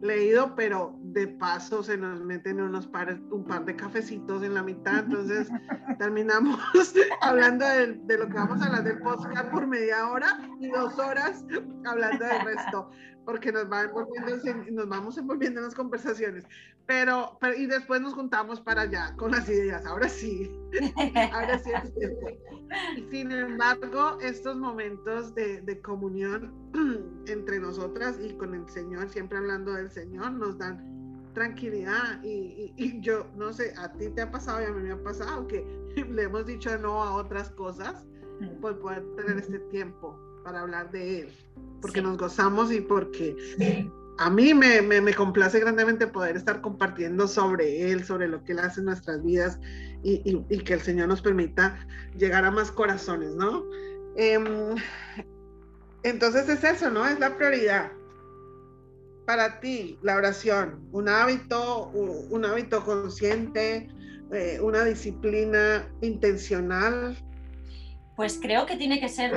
leído, 0.00 0.54
pero 0.54 0.98
de 1.02 1.26
paso 1.26 1.82
se 1.82 1.96
nos 1.96 2.20
meten 2.20 2.60
unos 2.60 2.86
pares, 2.86 3.18
un 3.30 3.44
par 3.44 3.64
de 3.64 3.76
cafecitos 3.76 4.42
en 4.42 4.54
la 4.54 4.62
mitad, 4.62 5.04
entonces 5.04 5.48
terminamos 5.98 6.58
hablando 7.22 7.66
de, 7.66 7.94
de, 8.04 8.18
lo 8.18 8.28
que 8.28 8.34
vamos 8.34 8.60
a 8.62 8.66
hablar 8.66 8.84
del 8.84 9.00
podcast 9.00 9.50
por 9.50 9.66
media 9.66 10.08
hora 10.08 10.38
y 10.60 10.68
dos 10.68 10.98
horas 10.98 11.44
hablando 11.84 12.24
del 12.24 12.44
resto 12.44 12.90
porque 13.26 13.50
nos, 13.52 13.64
va 13.70 13.84
nos 14.70 14.88
vamos 14.88 15.18
envolviendo 15.18 15.58
en 15.60 15.66
las 15.66 15.74
conversaciones. 15.74 16.44
Pero, 16.86 17.36
pero, 17.40 17.54
y 17.54 17.66
después 17.66 18.00
nos 18.00 18.14
juntamos 18.14 18.60
para 18.60 18.82
allá 18.82 19.14
con 19.16 19.32
las 19.32 19.48
ideas. 19.48 19.84
Ahora 19.84 20.08
sí. 20.08 20.48
Ahora 21.32 21.58
sí. 21.58 21.70
Sin 23.10 23.32
embargo, 23.32 24.18
estos 24.22 24.56
momentos 24.56 25.34
de, 25.34 25.60
de 25.62 25.80
comunión 25.82 26.54
entre 27.26 27.58
nosotras 27.58 28.16
y 28.22 28.32
con 28.34 28.54
el 28.54 28.68
Señor, 28.68 29.10
siempre 29.10 29.38
hablando 29.38 29.74
del 29.86 30.04
Señor, 30.04 30.32
nos 30.32 30.58
dan 30.58 30.96
tranquilidad 31.34 32.22
y, 32.22 32.72
y, 32.76 33.00
yo 33.00 33.26
no 33.36 33.52
sé, 33.52 33.74
a 33.76 33.92
ti 33.92 34.08
te 34.08 34.22
ha 34.22 34.30
pasado 34.30 34.62
y 34.62 34.64
a 34.64 34.70
mí 34.70 34.82
me 34.82 34.92
ha 34.92 35.02
pasado 35.02 35.46
que 35.46 35.64
le 36.10 36.22
hemos 36.22 36.46
dicho 36.46 36.76
no 36.78 37.02
a 37.02 37.14
otras 37.14 37.50
cosas 37.50 38.04
por 38.60 38.78
poder 38.80 39.02
tener 39.16 39.38
este 39.38 39.58
tiempo 39.70 40.18
para 40.44 40.60
hablar 40.60 40.90
de 40.90 41.20
él, 41.20 41.28
porque 41.80 42.02
nos 42.02 42.16
gozamos 42.16 42.72
y 42.72 42.80
porque 42.80 43.36
a 44.18 44.30
mí 44.30 44.54
me, 44.54 44.82
me, 44.82 45.14
complace 45.14 45.60
grandemente 45.60 46.06
poder 46.06 46.36
estar 46.36 46.60
compartiendo 46.60 47.28
sobre 47.28 47.90
él, 47.90 48.04
sobre 48.04 48.28
lo 48.28 48.42
que 48.44 48.52
él 48.52 48.58
hace 48.60 48.80
en 48.80 48.86
nuestras 48.86 49.22
vidas 49.22 49.58
y, 50.02 50.22
y, 50.48 50.58
que 50.60 50.74
el 50.74 50.80
Señor 50.80 51.08
nos 51.08 51.20
permita 51.20 51.86
llegar 52.16 52.44
a 52.44 52.50
más 52.50 52.70
corazones, 52.70 53.34
¿no? 53.34 53.64
Em, 54.16 54.76
entonces 56.02 56.48
es 56.48 56.62
eso, 56.62 56.90
¿no? 56.90 57.06
Es 57.06 57.18
la 57.18 57.36
prioridad. 57.36 57.90
Para 59.26 59.60
ti 59.60 59.98
la 60.02 60.16
oración? 60.16 60.88
¿Un 60.92 61.08
hábito, 61.08 61.88
un 61.88 62.44
hábito 62.44 62.84
consciente, 62.84 63.88
eh, 64.32 64.58
una 64.62 64.84
disciplina 64.84 65.88
intencional? 66.00 67.16
Pues 68.16 68.38
creo 68.40 68.64
que 68.64 68.76
tiene 68.76 69.00
que 69.00 69.08
ser, 69.08 69.32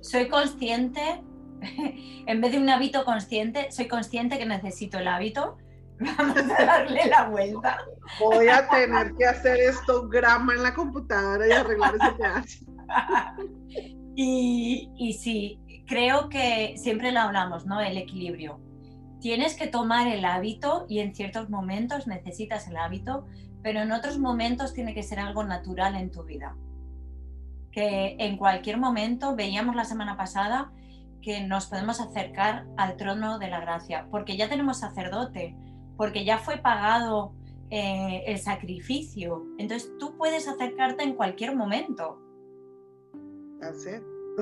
soy 0.00 0.28
consciente, 0.28 1.22
en 2.26 2.40
vez 2.40 2.52
de 2.52 2.58
un 2.58 2.70
hábito 2.70 3.04
consciente, 3.04 3.70
soy 3.72 3.88
consciente 3.88 4.38
que 4.38 4.46
necesito 4.46 4.98
el 4.98 5.08
hábito. 5.08 5.58
Vamos 5.98 6.36
a 6.36 6.64
darle 6.64 7.06
la 7.06 7.28
vuelta. 7.28 7.78
Voy 8.20 8.48
a 8.48 8.68
tener 8.68 9.14
que 9.16 9.26
hacer 9.26 9.58
esto 9.58 10.08
grama 10.08 10.54
en 10.54 10.62
la 10.62 10.74
computadora 10.74 11.48
y 11.48 11.52
arreglar 11.52 11.96
ese 11.96 12.12
pedazo. 12.12 12.64
y, 14.14 14.90
y 14.96 15.12
sí, 15.14 15.58
creo 15.86 16.28
que 16.28 16.74
siempre 16.76 17.12
lo 17.12 17.20
hablamos, 17.20 17.66
¿no? 17.66 17.80
El 17.80 17.96
equilibrio. 17.96 18.60
Tienes 19.20 19.56
que 19.56 19.66
tomar 19.66 20.06
el 20.08 20.24
hábito 20.24 20.86
y 20.88 21.00
en 21.00 21.14
ciertos 21.14 21.48
momentos 21.48 22.06
necesitas 22.06 22.68
el 22.68 22.76
hábito, 22.76 23.26
pero 23.62 23.80
en 23.80 23.92
otros 23.92 24.18
momentos 24.18 24.74
tiene 24.74 24.94
que 24.94 25.02
ser 25.02 25.18
algo 25.18 25.42
natural 25.44 25.96
en 25.96 26.10
tu 26.10 26.24
vida. 26.24 26.56
Que 27.72 28.16
en 28.18 28.36
cualquier 28.36 28.78
momento, 28.78 29.34
veíamos 29.34 29.74
la 29.74 29.84
semana 29.84 30.16
pasada, 30.16 30.72
que 31.22 31.40
nos 31.40 31.66
podemos 31.66 32.00
acercar 32.00 32.66
al 32.76 32.96
trono 32.96 33.38
de 33.38 33.48
la 33.48 33.60
gracia, 33.60 34.06
porque 34.10 34.36
ya 34.36 34.48
tenemos 34.48 34.78
sacerdote, 34.78 35.56
porque 35.96 36.24
ya 36.24 36.38
fue 36.38 36.58
pagado 36.58 37.34
eh, 37.70 38.22
el 38.26 38.38
sacrificio. 38.38 39.44
Entonces 39.58 39.90
tú 39.98 40.16
puedes 40.16 40.46
acercarte 40.46 41.02
en 41.02 41.14
cualquier 41.14 41.56
momento. 41.56 42.20
Así 43.60 43.90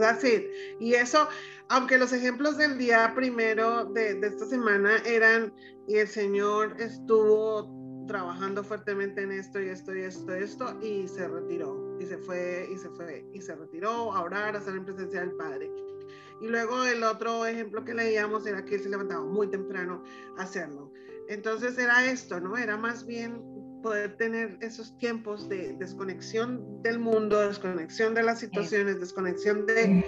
Así. 0.03 0.49
Y 0.81 0.95
eso, 0.95 1.29
aunque 1.69 1.99
los 1.99 2.13
ejemplos 2.13 2.57
del 2.59 2.79
día 2.79 3.13
primero 3.15 3.85
de, 3.87 4.15
de, 4.15 4.27
esta 4.27 4.47
semana 4.47 4.97
eran, 5.07 5.53
y 5.87 5.97
el 5.97 6.09
Señor 6.09 6.75
estuvo 6.81 7.73
trabajando 8.07 8.63
fuertemente 8.63 9.23
en 9.23 9.33
esto 9.33 9.61
y 9.61 9.69
esto 9.69 9.95
y 9.95 10.03
esto 10.03 10.37
y 10.37 10.43
esto, 10.43 10.79
y 10.83 11.09
se 11.09 11.29
retiró, 11.29 11.97
y 12.01 12.07
se 12.07 12.19
fue, 12.19 12.69
y 12.71 12.77
se 12.77 12.91
fue, 12.91 13.25
y 13.33 13.41
se 13.41 13.55
retiró 13.55 14.13
a 14.13 14.23
orar, 14.23 14.55
a 14.55 14.59
estar 14.59 14.77
en 14.77 14.85
presencia 14.85 15.21
del 15.21 15.33
Padre. 15.33 15.71
Y 16.41 16.49
luego 16.49 16.85
el 16.85 17.03
otro 17.03 17.47
ejemplo 17.47 17.85
que 17.85 17.95
leíamos 17.95 18.47
era 18.47 18.65
que 18.65 18.75
él 18.75 18.83
se 18.83 18.89
levantaba 18.89 19.25
muy 19.25 19.49
temprano 19.49 20.03
a 20.37 20.43
hacerlo. 20.43 20.93
Entonces 21.29 21.79
era 21.79 22.05
esto, 22.05 22.41
¿no? 22.41 22.57
Era 22.57 22.77
más 22.77 23.07
bien 23.07 23.41
poder 23.85 24.17
tener 24.17 24.57
esos 24.63 24.97
tiempos 24.97 25.47
de 25.51 25.75
desconexión 25.75 26.83
del 26.83 26.99
mundo, 26.99 27.39
desconexión 27.39 28.15
de 28.15 28.23
las 28.23 28.41
situaciones, 28.41 28.99
desconexión 28.99 29.67
de, 29.67 30.03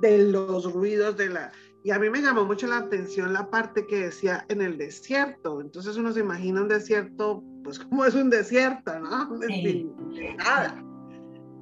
de 0.00 0.18
los 0.32 0.72
ruidos 0.72 1.18
de 1.18 1.28
la... 1.28 1.52
Y 1.84 1.90
a 1.90 1.98
mí 1.98 2.08
me 2.08 2.22
llamó 2.22 2.46
mucho 2.46 2.66
la 2.66 2.78
atención 2.78 3.34
la 3.34 3.50
parte 3.50 3.86
que 3.86 4.06
decía 4.06 4.46
en 4.48 4.62
el 4.62 4.78
desierto. 4.78 5.60
Entonces 5.60 5.98
uno 5.98 6.12
se 6.12 6.20
imagina 6.20 6.62
un 6.62 6.68
desierto, 6.68 7.44
pues 7.62 7.78
como 7.90 8.06
es 8.06 8.14
un 8.14 8.30
desierto, 8.30 8.98
¿no? 8.98 9.28
nada. 10.38 10.82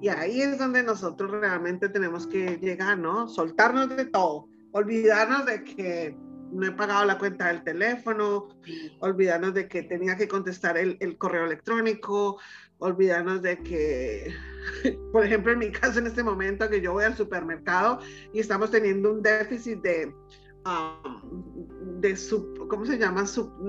Y 0.00 0.08
ahí 0.08 0.40
es 0.40 0.58
donde 0.58 0.84
nosotros 0.84 1.28
realmente 1.32 1.88
tenemos 1.88 2.28
que 2.28 2.56
llegar, 2.58 3.00
¿no? 3.00 3.26
Soltarnos 3.26 3.88
de 3.96 4.04
todo, 4.04 4.48
olvidarnos 4.70 5.44
de 5.44 5.64
que 5.64 6.16
no 6.52 6.66
he 6.66 6.72
pagado 6.72 7.04
la 7.04 7.18
cuenta 7.18 7.48
del 7.48 7.62
teléfono, 7.62 8.48
olvidarnos 9.00 9.54
de 9.54 9.68
que 9.68 9.82
tenía 9.82 10.16
que 10.16 10.28
contestar 10.28 10.76
el, 10.78 11.18
correo 11.18 11.44
electrónico, 11.44 12.38
olvidarnos 12.78 13.42
de 13.42 13.58
que, 13.62 14.34
por 15.12 15.24
ejemplo, 15.24 15.52
en 15.52 15.58
mi 15.58 15.72
caso 15.72 15.98
en 15.98 16.06
este 16.06 16.22
momento 16.22 16.68
que 16.68 16.80
yo 16.80 16.92
voy 16.92 17.04
al 17.04 17.16
supermercado 17.16 18.00
y 18.32 18.40
estamos 18.40 18.70
teniendo 18.70 19.12
un 19.12 19.22
déficit 19.22 19.80
de, 19.82 20.14
um, 20.64 22.00
de 22.00 22.16
¿cómo 22.68 22.86
se 22.86 22.98
llama? 22.98 23.24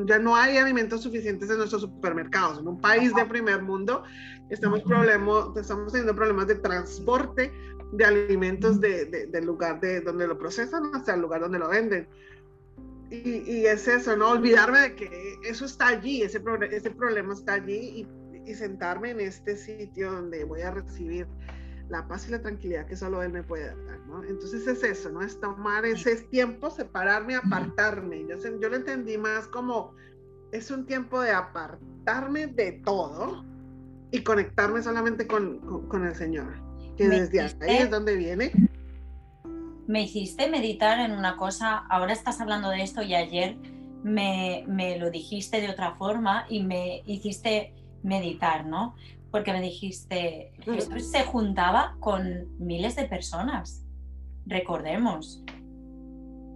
ya 0.05 0.19
no 0.19 0.35
hay 0.35 0.57
alimentos 0.57 1.01
suficientes 1.01 1.49
en 1.49 1.57
nuestros 1.57 1.81
supermercados. 1.81 2.59
En 2.59 2.67
un 2.67 2.79
país 2.79 3.13
de 3.15 3.25
primer 3.25 3.61
mundo 3.61 4.03
estamos, 4.49 4.81
estamos 4.81 5.91
teniendo 5.91 6.15
problemas 6.15 6.47
de 6.47 6.55
transporte 6.55 7.51
de 7.91 8.05
alimentos 8.05 8.79
del 8.79 9.45
lugar 9.45 9.79
de 9.79 10.01
donde 10.01 10.27
lo 10.27 10.37
procesan 10.37 10.93
hasta 10.93 11.15
el 11.15 11.21
lugar 11.21 11.41
donde 11.41 11.59
lo 11.59 11.69
venden. 11.69 12.07
Y, 13.11 13.65
es 13.65 13.87
eso, 13.87 14.15
¿no? 14.15 14.31
Olvidarme 14.31 14.79
de 14.81 14.95
que 14.95 15.39
eso 15.43 15.65
está 15.65 15.87
allí, 15.87 16.21
ese, 16.21 16.41
ese 16.71 16.91
problema 16.91 17.33
está 17.33 17.53
allí 17.53 18.05
y, 18.05 18.51
y, 18.51 18.53
sentarme 18.53 19.11
en 19.11 19.21
este 19.21 19.57
sitio 19.57 20.11
donde 20.11 20.43
voy 20.43 20.61
a 20.61 20.71
recibir 20.71 21.27
la 21.89 22.07
paz 22.07 22.27
y 22.27 22.31
la 22.31 22.41
tranquilidad 22.41 22.85
que 22.85 22.95
solo 22.95 23.23
Él 23.23 23.31
me 23.31 23.41
puede 23.41 23.65
dar, 23.65 23.99
¿no? 24.07 24.23
Entonces 24.23 24.67
es 24.67 24.83
eso, 24.83 25.09
¿no? 25.09 25.23
Es 25.23 25.39
tomar 25.39 25.85
ese 25.85 26.17
tiempo, 26.17 26.69
separarme, 26.69 27.35
apartarme. 27.35 28.27
Yo, 28.27 28.37
yo 28.37 28.69
lo 28.69 28.75
entendí 28.75 29.17
más 29.17 29.47
como, 29.47 29.95
es 30.51 30.69
un 30.69 30.85
tiempo 30.85 31.19
de 31.21 31.31
apartarme 31.31 32.45
de 32.45 32.73
todo 32.85 33.43
y 34.11 34.23
conectarme 34.23 34.83
solamente 34.83 35.25
con, 35.25 35.87
con, 35.87 36.05
el 36.05 36.13
Señor. 36.13 36.53
Que 36.95 37.09
desde 37.09 37.41
ahí 37.41 37.77
es 37.77 37.89
donde 37.89 38.15
viene 38.15 38.51
me 39.89 40.03
hiciste 40.03 40.47
meditar 40.47 40.99
en 40.99 41.13
una 41.13 41.35
cosa, 41.35 41.79
ahora 41.89 42.13
estás 42.13 42.39
hablando 42.39 42.69
de 42.69 42.83
esto 42.83 43.01
y 43.01 43.15
ayer 43.15 43.57
me, 44.03 44.63
lo 44.99 45.09
dijiste 45.09 45.61
de 45.61 45.67
otra 45.67 45.95
forma 45.95 46.45
y 46.47 46.61
me 46.61 47.01
hiciste 47.07 47.73
meditar, 48.03 48.67
¿no? 48.67 48.93
Porque 49.31 49.51
me 49.51 49.61
dijiste, 49.61 50.53
Jesús 50.59 51.09
se 51.09 51.23
juntaba 51.23 51.97
con 51.99 52.55
miles 52.59 52.95
de 52.97 53.05
personas, 53.05 53.83
recordemos. 54.45 55.43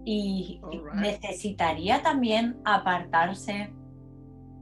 Y 0.04 0.60
necesitaría 0.94 2.02
también 2.02 2.60
apartarse 2.64 3.72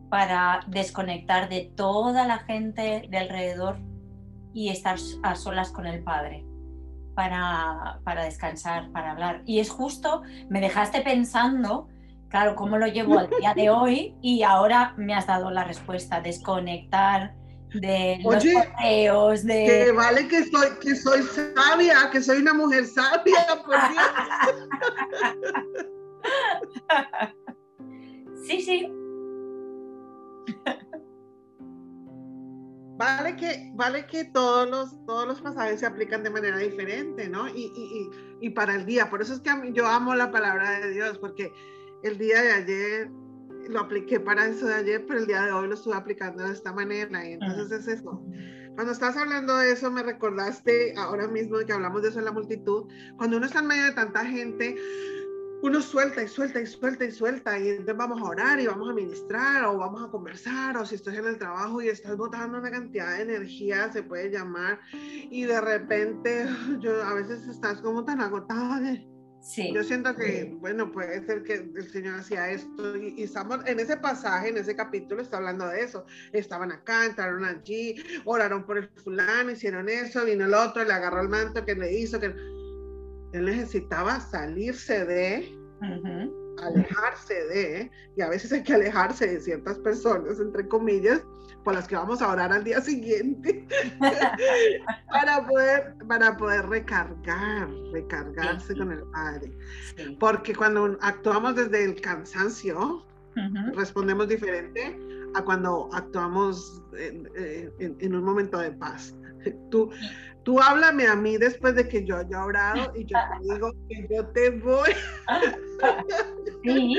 para 0.08 0.60
desconectar 0.66 1.50
de 1.50 1.70
toda 1.76 2.26
la 2.26 2.38
gente 2.38 3.06
de 3.06 3.18
alrededor 3.18 3.76
y 4.54 4.70
estar 4.70 4.96
a 5.22 5.34
solas 5.34 5.72
con 5.72 5.86
el 5.86 6.02
Padre 6.02 6.46
para, 7.14 8.00
para 8.04 8.24
descansar, 8.24 8.90
para 8.92 9.12
hablar. 9.12 9.42
Y 9.46 9.60
es 9.60 9.70
justo, 9.70 10.22
me 10.48 10.60
dejaste 10.60 11.00
pensando, 11.00 11.88
claro, 12.28 12.54
cómo 12.54 12.78
lo 12.78 12.86
llevo 12.86 13.18
al 13.18 13.28
día 13.28 13.54
de 13.54 13.70
hoy 13.70 14.16
y 14.22 14.42
ahora 14.42 14.94
me 14.96 15.14
has 15.14 15.26
dado 15.26 15.50
la 15.50 15.64
respuesta, 15.64 16.20
desconectar 16.20 17.34
de 17.74 18.18
los 18.22 18.44
correos, 18.44 19.44
de... 19.44 19.64
Que 19.64 19.92
vale 19.92 20.28
que 20.28 20.44
soy, 20.44 20.68
que 20.80 20.94
soy 20.94 21.22
sabia, 21.22 22.10
que 22.10 22.22
soy 22.22 22.38
una 22.38 22.54
mujer 22.54 22.86
sabia, 22.86 23.46
por 23.64 23.76
Dios. 23.90 24.04
sí, 28.46 28.60
sí. 28.62 28.92
Vale 33.02 33.36
que, 33.36 33.72
vale 33.74 34.06
que 34.06 34.24
todos, 34.24 34.68
los, 34.68 35.06
todos 35.06 35.26
los 35.26 35.40
pasajes 35.40 35.80
se 35.80 35.86
aplican 35.86 36.22
de 36.22 36.30
manera 36.30 36.58
diferente, 36.58 37.28
¿no? 37.28 37.48
Y, 37.48 37.72
y, 37.76 38.10
y, 38.40 38.50
para 38.50 38.74
el 38.74 38.86
día, 38.86 39.10
por 39.10 39.20
eso 39.20 39.34
es 39.34 39.40
que 39.40 39.50
yo 39.72 39.86
amo 39.86 40.14
la 40.14 40.30
palabra 40.30 40.80
de 40.80 40.90
Dios, 40.90 41.18
porque 41.18 41.52
el 42.02 42.18
día 42.18 42.40
de 42.42 42.52
ayer 42.52 43.10
lo 43.68 43.80
apliqué 43.80 44.20
para 44.20 44.46
eso 44.46 44.66
de 44.66 44.74
ayer, 44.74 45.04
pero 45.06 45.20
el 45.20 45.26
día 45.26 45.42
de 45.42 45.52
hoy 45.52 45.68
lo 45.68 45.74
estuve 45.74 45.94
aplicando 45.94 46.44
de 46.44 46.52
esta 46.52 46.72
manera, 46.72 47.28
y 47.28 47.32
entonces 47.32 47.80
es 47.80 48.00
eso. 48.00 48.22
Cuando 48.74 48.92
estás 48.92 49.16
hablando 49.16 49.56
de 49.58 49.72
eso, 49.72 49.90
me 49.90 50.02
recordaste 50.02 50.94
ahora 50.96 51.28
mismo 51.28 51.58
que 51.58 51.72
hablamos 51.72 52.02
de 52.02 52.08
eso 52.08 52.20
en 52.20 52.24
la 52.24 52.32
multitud, 52.32 52.86
cuando 53.16 53.36
uno 53.36 53.46
está 53.46 53.58
en 53.60 53.66
medio 53.66 53.84
de 53.84 53.92
tanta 53.92 54.24
gente, 54.24 54.76
uno 55.62 55.80
suelta 55.80 56.22
y 56.22 56.28
suelta 56.28 56.60
y 56.60 56.66
suelta 56.66 57.04
y 57.04 57.12
suelta 57.12 57.58
y 57.58 57.68
entonces 57.68 57.96
vamos 57.96 58.20
a 58.20 58.24
orar 58.24 58.60
y 58.60 58.66
vamos 58.66 58.90
a 58.90 58.92
ministrar 58.92 59.64
o 59.64 59.78
vamos 59.78 60.02
a 60.02 60.10
conversar 60.10 60.76
o 60.76 60.84
si 60.84 60.96
estás 60.96 61.14
en 61.14 61.26
el 61.26 61.38
trabajo 61.38 61.80
y 61.80 61.88
estás 61.88 62.16
botando 62.16 62.58
una 62.58 62.70
cantidad 62.70 63.16
de 63.16 63.22
energía 63.22 63.90
se 63.92 64.02
puede 64.02 64.30
llamar 64.30 64.80
y 64.92 65.44
de 65.44 65.60
repente 65.60 66.46
yo 66.80 67.02
a 67.02 67.14
veces 67.14 67.46
estás 67.46 67.80
como 67.80 68.04
tan 68.04 68.20
agotada 68.20 68.80
de 68.80 69.12
Sí. 69.44 69.72
Yo 69.74 69.82
siento 69.82 70.14
que, 70.14 70.54
bueno, 70.60 70.92
puede 70.92 71.26
ser 71.26 71.42
que 71.42 71.54
el 71.54 71.90
Señor 71.90 72.20
hacía 72.20 72.48
esto 72.50 72.96
y, 72.96 73.14
y, 73.16 73.24
estamos 73.24 73.58
en 73.66 73.80
ese 73.80 73.96
pasaje, 73.96 74.50
en 74.50 74.56
ese 74.56 74.76
capítulo, 74.76 75.20
está 75.20 75.38
hablando 75.38 75.66
de 75.66 75.80
eso. 75.80 76.06
Estaban 76.32 76.70
acá, 76.70 77.06
entraron 77.06 77.44
allí, 77.44 77.96
oraron 78.24 78.64
por 78.64 78.78
el 78.78 78.88
fulano, 79.02 79.50
hicieron 79.50 79.88
eso, 79.88 80.24
vino 80.24 80.44
el 80.44 80.54
otro, 80.54 80.84
le 80.84 80.92
agarró 80.92 81.22
el 81.22 81.28
manto 81.28 81.64
que 81.64 81.74
le 81.74 81.92
hizo, 81.92 82.20
que 82.20 82.32
él 83.32 83.44
necesitaba 83.46 84.20
salirse 84.20 85.04
de, 85.04 85.58
alejarse 86.62 87.34
de, 87.34 87.90
y 88.16 88.22
a 88.22 88.28
veces 88.28 88.52
hay 88.52 88.62
que 88.62 88.74
alejarse 88.74 89.26
de 89.26 89.40
ciertas 89.40 89.78
personas, 89.78 90.38
entre 90.38 90.68
comillas, 90.68 91.22
por 91.64 91.74
las 91.74 91.86
que 91.86 91.94
vamos 91.94 92.20
a 92.20 92.28
orar 92.28 92.52
al 92.52 92.64
día 92.64 92.80
siguiente, 92.80 93.66
para, 95.10 95.46
poder, 95.46 95.94
para 96.08 96.36
poder 96.36 96.66
recargar, 96.66 97.68
recargarse 97.92 98.76
con 98.76 98.92
el 98.92 99.02
Padre. 99.12 99.52
Porque 100.18 100.54
cuando 100.54 100.98
actuamos 101.00 101.56
desde 101.56 101.84
el 101.84 102.00
cansancio, 102.00 103.04
respondemos 103.74 104.28
diferente 104.28 104.98
a 105.34 105.42
cuando 105.42 105.88
actuamos 105.92 106.82
en, 106.98 108.14
un 108.14 108.24
momento 108.24 108.58
de 108.58 108.72
paz. 108.72 109.14
Tú, 109.70 109.90
tú 110.42 110.60
háblame 110.60 111.06
a 111.06 111.14
mí 111.14 111.36
después 111.36 111.74
de 111.74 111.88
que 111.88 112.04
yo 112.04 112.16
haya 112.16 112.44
orado 112.44 112.92
y 112.96 113.04
yo 113.04 113.18
te 113.18 113.52
digo 113.52 113.72
que 113.88 114.08
yo 114.10 114.26
te 114.28 114.50
voy. 114.50 114.90
Sí, 116.64 116.94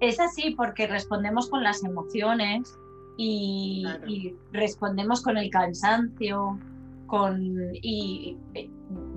es, 0.00 0.18
así 0.18 0.50
porque 0.56 0.88
respondemos 0.88 1.48
con 1.48 1.62
las 1.62 1.84
emociones 1.84 2.76
y, 3.16 3.86
y 4.08 4.34
respondemos 4.50 5.22
con 5.22 5.38
el 5.38 5.48
cansancio, 5.48 6.58
con 7.06 7.54
y 7.74 8.36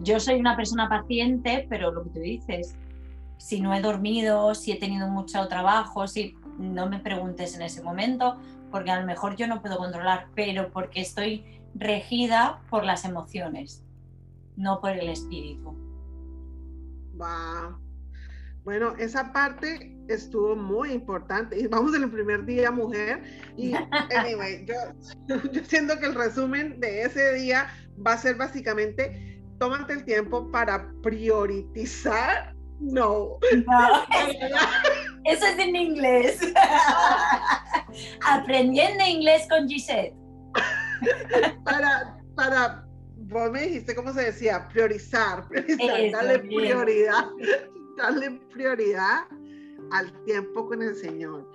yo 0.04 0.20
soy 0.20 0.40
una 0.40 0.56
persona 0.56 0.88
paciente, 0.88 1.66
pero 1.70 1.92
lo 1.92 2.04
que 2.04 2.10
tú 2.12 2.20
dices, 2.20 2.76
si 3.38 3.62
no 3.62 3.74
he 3.74 3.82
dormido, 3.82 4.54
si 4.54 4.72
he 4.72 4.80
tenido 4.80 5.08
mucho 5.08 5.48
trabajo, 5.48 6.08
si 6.08 6.36
no 6.60 6.88
me 6.88 7.00
preguntes 7.00 7.56
en 7.56 7.64
ese 7.64 7.82
momento, 7.82 8.36
porque 8.72 8.92
a 8.92 9.00
lo 9.00 9.06
mejor 9.06 9.36
yo 9.36 9.48
no 9.48 9.62
puedo 9.62 9.78
controlar, 9.78 10.28
pero 10.36 10.70
porque 10.72 11.02
estoy 11.02 11.57
regida 11.76 12.62
por 12.70 12.84
las 12.84 13.06
emociones, 13.06 13.84
no 14.56 14.80
por 14.82 14.92
el 14.92 15.10
espíritu. 15.10 15.76
Bueno, 18.64 18.96
esa 18.98 19.32
parte 19.32 19.96
estuvo 20.10 20.56
muy 20.56 20.92
importante. 20.92 21.60
Y 21.60 21.68
vamos 21.68 21.96
en 21.96 22.04
el 22.04 22.12
primer 22.12 22.46
día, 22.46 22.70
mujer. 22.70 23.24
Y, 23.56 23.74
anyway, 24.16 24.66
yo, 24.66 24.76
yo 25.52 25.64
siento 25.64 25.98
que 26.00 26.08
el 26.08 26.16
resumen 26.16 26.80
de 26.80 27.04
ese 27.04 27.34
día 27.36 27.70
va 28.06 28.14
a 28.14 28.18
ser 28.18 28.36
básicamente, 28.36 29.42
tómate 29.60 29.94
el 29.94 30.06
tiempo 30.06 30.52
para 30.52 30.92
priorizar. 31.02 32.56
No. 32.80 33.40
no 33.66 34.06
eso 35.24 35.46
es 35.46 35.58
en 35.58 35.76
inglés. 35.76 36.40
Aprendiendo 38.28 39.04
inglés 39.04 39.48
con 39.50 39.68
Gisette. 39.68 40.14
para, 41.64 42.18
para, 42.36 42.88
vos 43.18 43.52
me 43.52 43.64
dijiste 43.64 43.96
cómo 43.96 44.14
se 44.14 44.26
decía, 44.26 44.68
priorizar, 44.70 45.48
priorizar, 45.48 46.12
darle 46.12 46.40
prioridad, 46.40 47.30
darle 47.98 48.32
prioridad 48.54 49.26
al 49.92 50.24
tiempo 50.26 50.68
con 50.68 50.82
el 50.82 50.96
Señor. 50.96 51.50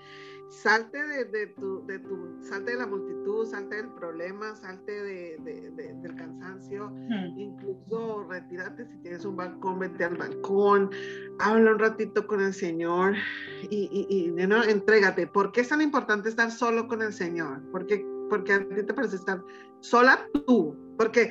Salte 0.52 0.98
de, 1.02 1.46
tu, 1.58 1.84
de 1.86 1.98
tu, 2.00 2.36
salte 2.42 2.72
de 2.72 2.76
la 2.76 2.86
multitud, 2.86 3.46
salte 3.46 3.76
del 3.76 3.88
problema, 3.94 4.54
salte 4.54 4.92
de, 4.92 5.38
del 5.40 6.14
cansancio, 6.14 6.92
incluso 7.38 8.26
retírate 8.28 8.86
si 8.86 8.98
tienes 8.98 9.24
un 9.24 9.36
balcón, 9.36 9.78
vete 9.78 10.04
al 10.04 10.18
balcón, 10.18 10.90
habla 11.38 11.72
un 11.72 11.78
ratito 11.78 12.26
con 12.26 12.42
el 12.42 12.52
Señor 12.52 13.14
y, 13.70 14.06
y, 14.10 14.30
¿no? 14.46 14.62
entrégate. 14.62 15.26
¿Por 15.26 15.52
qué 15.52 15.62
es 15.62 15.68
tan 15.68 15.80
importante 15.80 16.28
estar 16.28 16.50
solo 16.50 16.86
con 16.86 17.00
el 17.00 17.14
Señor? 17.14 17.62
Porque, 17.72 18.06
porque 18.32 18.54
a 18.54 18.66
ti 18.66 18.82
te 18.82 18.94
parece 18.94 19.16
estar 19.16 19.44
sola 19.80 20.26
tú, 20.46 20.74
porque 20.96 21.30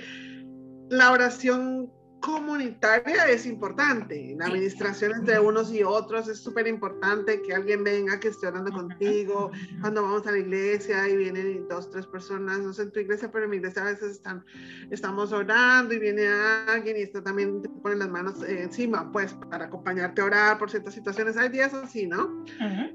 la 0.92 1.12
oración 1.12 1.90
comunitaria 2.20 3.28
es 3.28 3.48
importante. 3.48 4.36
La 4.38 4.46
administración 4.46 5.14
entre 5.16 5.40
unos 5.40 5.74
y 5.74 5.82
otros 5.82 6.28
es 6.28 6.38
súper 6.38 6.68
importante. 6.68 7.42
Que 7.42 7.56
alguien 7.56 7.84
venga, 7.84 8.20
que 8.20 8.28
esté 8.28 8.46
orando 8.46 8.72
contigo. 8.72 9.50
Cuando 9.80 10.04
vamos 10.04 10.28
a 10.28 10.32
la 10.32 10.38
iglesia 10.38 11.10
y 11.10 11.18
vienen 11.18 11.68
dos, 11.68 11.90
tres 11.90 12.06
personas, 12.06 12.60
no 12.60 12.72
sé 12.72 12.84
en 12.84 12.92
tu 12.92 13.00
iglesia, 13.00 13.32
pero 13.32 13.46
en 13.46 13.50
mi 13.50 13.58
iglesia 13.58 13.82
a 13.82 13.86
veces 13.86 14.12
están, 14.12 14.46
estamos 14.92 15.32
orando 15.32 15.96
y 15.96 15.98
viene 15.98 16.28
alguien 16.28 16.98
y 16.98 17.02
está 17.02 17.24
también 17.24 17.64
te 17.64 17.70
ponen 17.70 17.98
las 17.98 18.10
manos 18.10 18.44
encima, 18.44 19.12
pues 19.12 19.34
para 19.50 19.66
acompañarte 19.66 20.22
a 20.22 20.26
orar 20.26 20.60
por 20.60 20.70
ciertas 20.70 20.94
situaciones. 20.94 21.36
Hay 21.36 21.50
días 21.50 21.74
así, 21.74 22.06
¿no? 22.06 22.46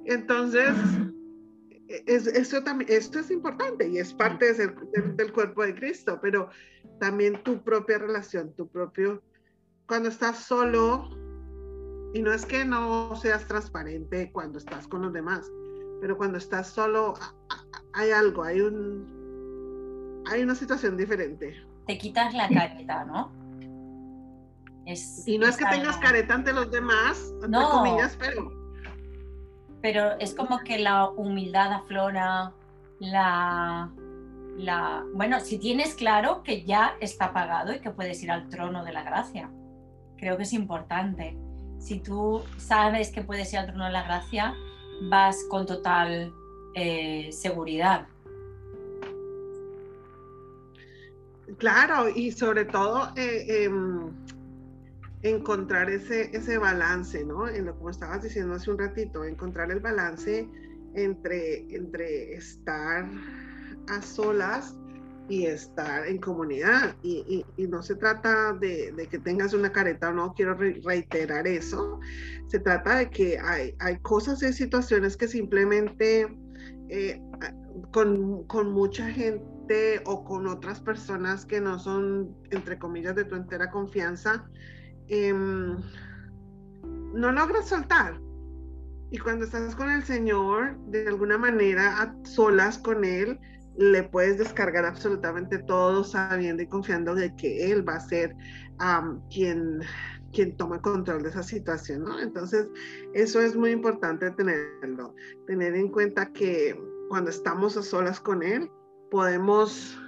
Entonces. 0.05 0.77
Esto, 1.89 2.63
también, 2.63 2.91
esto 2.91 3.19
es 3.19 3.31
importante 3.31 3.89
y 3.89 3.99
es 3.99 4.13
parte 4.13 4.53
del 4.55 5.33
cuerpo 5.33 5.63
de 5.63 5.75
Cristo, 5.75 6.19
pero 6.21 6.49
también 6.99 7.43
tu 7.43 7.63
propia 7.63 7.99
relación, 7.99 8.53
tu 8.55 8.69
propio, 8.69 9.23
cuando 9.87 10.09
estás 10.09 10.39
solo, 10.39 11.09
y 12.13 12.23
no 12.23 12.33
es 12.33 12.45
que 12.47 12.65
no 12.65 13.15
seas 13.17 13.47
transparente 13.47 14.31
cuando 14.33 14.59
estás 14.59 14.89
con 14.89 15.03
los 15.03 15.13
demás, 15.13 15.51
pero 16.01 16.17
cuando 16.17 16.39
estás 16.39 16.69
solo 16.69 17.15
hay 17.93 18.11
algo, 18.11 18.43
hay 18.43 18.61
un, 18.61 20.25
hay 20.27 20.43
una 20.43 20.55
situación 20.55 20.97
diferente. 20.97 21.55
Te 21.87 21.99
quitas 21.99 22.35
la 22.35 22.49
careta, 22.49 23.05
¿no? 23.05 23.33
y 25.27 25.39
no 25.39 25.47
es, 25.47 25.57
que 25.57 25.65
tengas 25.65 25.97
careta 25.97 26.35
ante 26.35 26.53
los 26.53 26.71
demás, 26.71 27.33
entre 27.43 27.61
comillas, 27.61 28.17
pero... 28.19 28.56
Pero 29.87 30.19
es 30.19 30.35
como 30.35 30.59
que 30.65 30.81
la 30.81 31.11
humildad 31.11 31.73
aflora, 31.73 32.53
la 32.99 33.89
bueno, 35.15 35.39
si 35.39 35.59
tienes 35.59 35.95
claro 35.95 36.43
que 36.43 36.65
ya 36.65 36.97
está 36.99 37.33
pagado 37.33 37.73
y 37.73 37.79
que 37.79 37.93
puedes 37.93 38.21
ir 38.21 38.33
al 38.33 38.49
trono 38.49 38.85
de 38.85 38.93
la 38.93 39.05
gracia. 39.05 39.49
Creo 40.17 40.37
que 40.37 40.43
es 40.43 40.53
importante. 40.53 41.37
Si 41.79 42.01
tú 42.01 42.43
sabes 42.57 43.13
que 43.13 43.23
puedes 43.23 43.53
ir 43.53 43.61
al 43.61 43.67
trono 43.67 43.85
de 43.85 43.93
la 43.93 44.03
gracia, 44.03 44.57
vas 45.03 45.45
con 45.49 45.67
total 45.67 46.33
eh, 46.75 47.31
seguridad. 47.31 48.09
Claro, 51.59 52.09
y 52.09 52.33
sobre 52.33 52.65
todo 52.65 53.13
eh, 53.15 53.63
em, 53.63 54.11
encontrar 55.23 55.91
ese, 55.91 56.37
ese 56.37 56.59
balance, 56.59 57.25
¿no? 57.25 57.49
En 57.49 57.67
lo 57.67 57.77
como 57.77 57.91
estabas 57.91 58.23
diciendo 58.23 58.55
hace 58.55 58.71
un 58.71 58.79
ratito, 58.79 59.25
encontrar 59.25 59.71
el 59.71 59.81
balance 59.81 60.49
entre, 60.95 61.75
entre 61.75 62.35
estar 62.35 63.09
a 63.89 64.03
solas 64.03 64.77
y 65.29 65.47
estar 65.47 66.07
en 66.07 66.19
comunidad. 66.19 66.95
Y, 67.03 67.45
no 67.57 67.83
se 67.83 67.97
trata 67.97 68.53
de, 68.53 69.09
que 69.11 69.19
tengas 69.19 69.53
una 69.55 69.73
careta 69.73 70.11
o 70.11 70.13
no, 70.13 70.35
quiero 70.35 70.55
reiterar 70.55 71.47
eso. 71.47 72.01
Se 72.47 72.59
trata 72.59 72.99
de 72.99 73.11
que 73.11 73.39
hay, 73.39 73.75
hay 73.79 73.99
cosas 73.99 74.43
y 74.43 74.53
situaciones 74.53 75.17
que 75.17 75.29
simplemente 75.29 76.29
eh, 76.89 77.21
con, 77.93 78.45
con, 78.45 78.71
mucha 78.71 79.09
gente 79.11 80.01
o 80.05 80.25
con 80.25 80.47
otras 80.47 80.81
personas 80.81 81.45
que 81.45 81.61
no 81.61 81.79
son, 81.79 82.37
entre 82.51 82.79
comillas, 82.79 83.17
de 83.17 83.25
tu 83.25 83.35
entera 83.35 83.71
confianza, 83.71 84.49
em, 85.09 85.77
no 87.15 87.33
logras 87.33 87.69
soltar. 87.69 88.21
Y 89.11 89.19
cuando 89.19 89.45
estás 89.45 89.75
con 89.77 89.91
el 89.91 90.03
Señor, 90.03 90.77
de 90.89 91.07
alguna 91.07 91.39
manera, 91.39 92.03
a 92.03 92.15
solas 92.25 92.79
con 92.79 93.05
Él, 93.05 93.39
le 93.77 94.03
puedes 94.05 94.39
descargar 94.39 94.85
absolutamente 94.85 95.59
todo 95.59 96.03
sabiendo 96.03 96.63
y 96.63 96.67
confiando 96.67 97.15
de 97.15 97.35
que 97.37 97.71
él 97.71 97.87
va 97.87 97.97
a 97.97 98.01
ser 98.01 98.35
quien, 99.31 99.81
quien 100.33 100.57
toma 100.57 100.81
control 100.81 101.23
de 101.23 101.29
esa 101.29 101.43
situación, 101.43 102.05
¿no? 102.05 102.19
Entonces, 102.19 102.69
eso 103.15 103.41
es 103.41 103.55
muy 103.55 103.71
importante 103.71 104.31
tenerlo, 104.31 105.15
tener 105.47 105.75
en 105.75 105.89
cuenta 105.89 106.33
que 106.33 106.79
cuando 107.09 107.31
estamos 107.31 107.77
a 107.77 107.83
solas 107.83 108.19
con 108.21 108.43
él, 108.43 108.71
podemos 109.11 109.99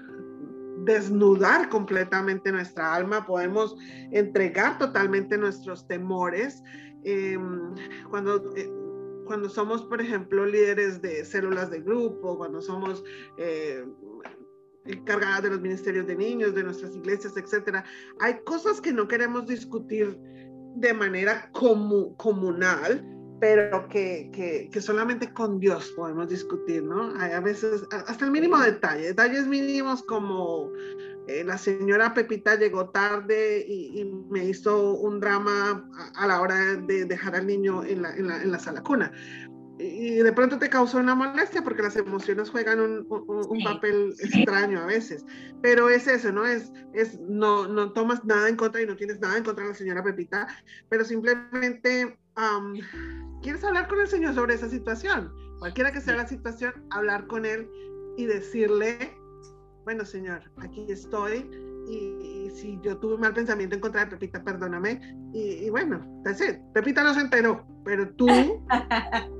desnudar 0.85 1.69
completamente 1.69 2.53
nuestra 2.53 2.95
alma, 2.95 3.27
podemos 3.27 3.77
entregar 4.13 4.79
totalmente 4.79 5.37
nuestros 5.39 5.87
temores. 5.87 6.63
Em, 7.05 7.75
cuando 8.11 8.53
eh, 8.57 8.71
cuando 9.29 9.51
somos, 9.51 9.83
por 9.85 10.01
ejemplo, 10.01 10.47
líderes 10.47 11.03
de 11.03 11.23
células 11.23 11.71
de 11.71 11.83
grupo, 11.83 12.39
cuando 12.39 12.63
somos 12.63 13.05
eh, 13.37 13.85
encargadas 14.87 15.43
de 15.43 15.51
los 15.51 15.61
ministerios 15.61 16.07
de 16.07 16.17
niños, 16.17 16.55
de 16.55 16.65
nuestras 16.65 16.97
iglesias, 16.97 17.37
etcétera, 17.37 17.85
hay 18.21 18.41
cosas 18.45 18.81
que 18.81 18.91
no 18.91 19.07
queremos 19.07 19.47
discutir 19.47 20.19
de 20.77 20.95
manera 20.95 21.51
comunal, 21.53 23.05
pero 23.41 23.89
que, 23.89 24.31
que, 24.33 24.69
que, 24.73 24.81
solamente 24.81 25.33
con 25.33 25.61
Dios 25.61 25.93
podemos 25.97 26.29
discutir, 26.29 26.83
¿no? 26.83 27.15
Hay 27.21 27.33
a 27.33 27.41
veces, 27.41 27.87
hasta 27.91 28.25
el 28.25 28.31
mínimo 28.31 28.59
detalle, 28.59 29.07
detalles 29.07 29.47
mínimos 29.47 30.03
como 30.03 30.73
eh, 31.29 31.45
la 31.45 31.59
señora 31.59 32.15
Pepita 32.15 32.57
llegó 32.57 32.89
tarde 32.89 33.65
y, 33.69 34.05
me 34.31 34.45
hizo 34.47 34.95
un 34.95 35.21
drama 35.21 35.89
a, 36.17 36.27
la 36.27 36.41
hora 36.41 36.57
de 36.77 37.05
dejar 37.05 37.37
al 37.37 37.47
niño 37.47 37.85
en 37.85 38.03
la, 38.03 38.17
en 38.17 38.27
la, 38.27 38.43
en 38.43 38.51
la 38.51 38.59
sala 38.59 38.83
cuna. 38.83 39.13
Y 39.79 40.17
de 40.17 40.33
pronto 40.33 40.59
te 40.59 40.69
causó 40.69 40.99
una 40.99 41.15
molestia 41.15 41.63
porque 41.63 41.83
las 41.83 41.95
emociones 41.97 42.51
juegan 42.51 42.81
un, 42.81 43.07
un, 43.09 43.63
papel 43.63 44.13
extraño 44.19 44.81
a 44.81 44.87
veces. 44.87 45.25
Pero 45.63 45.89
es 45.89 46.09
eso, 46.09 46.33
¿no? 46.33 46.45
Es, 46.45 46.73
es 46.95 47.21
no, 47.21 47.69
no 47.69 47.93
tomas 47.93 48.25
nada 48.25 48.49
en 48.49 48.57
contra 48.57 48.83
y 48.83 48.87
no 48.87 48.97
tienes 48.97 49.21
nada 49.21 49.37
en 49.37 49.45
contra 49.45 49.65
de 49.65 49.71
la 49.71 49.77
señora 49.77 50.03
Pepita, 50.03 50.49
pero 50.89 51.05
simplemente 51.05 52.19
quieres 53.43 53.65
hablar 53.65 53.89
con 53.89 54.01
el 54.01 54.09
Señor 54.09 54.35
sobre 54.35 54.55
esa 54.55 54.69
situación. 54.69 55.33
Cualquiera 55.59 55.93
que 55.93 56.01
sea 56.01 56.17
la 56.17 56.27
situación, 56.27 56.73
hablar 56.91 57.27
con 57.27 57.45
Él 57.45 57.69
y 58.17 58.27
decirle 58.27 59.19
bueno, 59.89 60.05
Señor, 60.05 60.43
aquí 60.59 60.85
estoy 60.91 61.51
y, 61.89 62.51
si 62.51 62.79
yo 62.83 62.99
tuve 62.99 63.15
un 63.15 63.23
mal 63.23 63.33
pensamiento 63.33 63.75
en 63.75 63.81
contra 63.81 64.05
de 64.05 64.11
Pepita, 64.11 64.45
perdóname. 64.45 65.01
Y, 65.33 65.71
bueno, 65.71 66.23
Pepita 66.75 67.03
no 67.03 67.15
se 67.15 67.23
enteró, 67.23 67.67
pero 67.87 68.07
tú, 68.11 68.27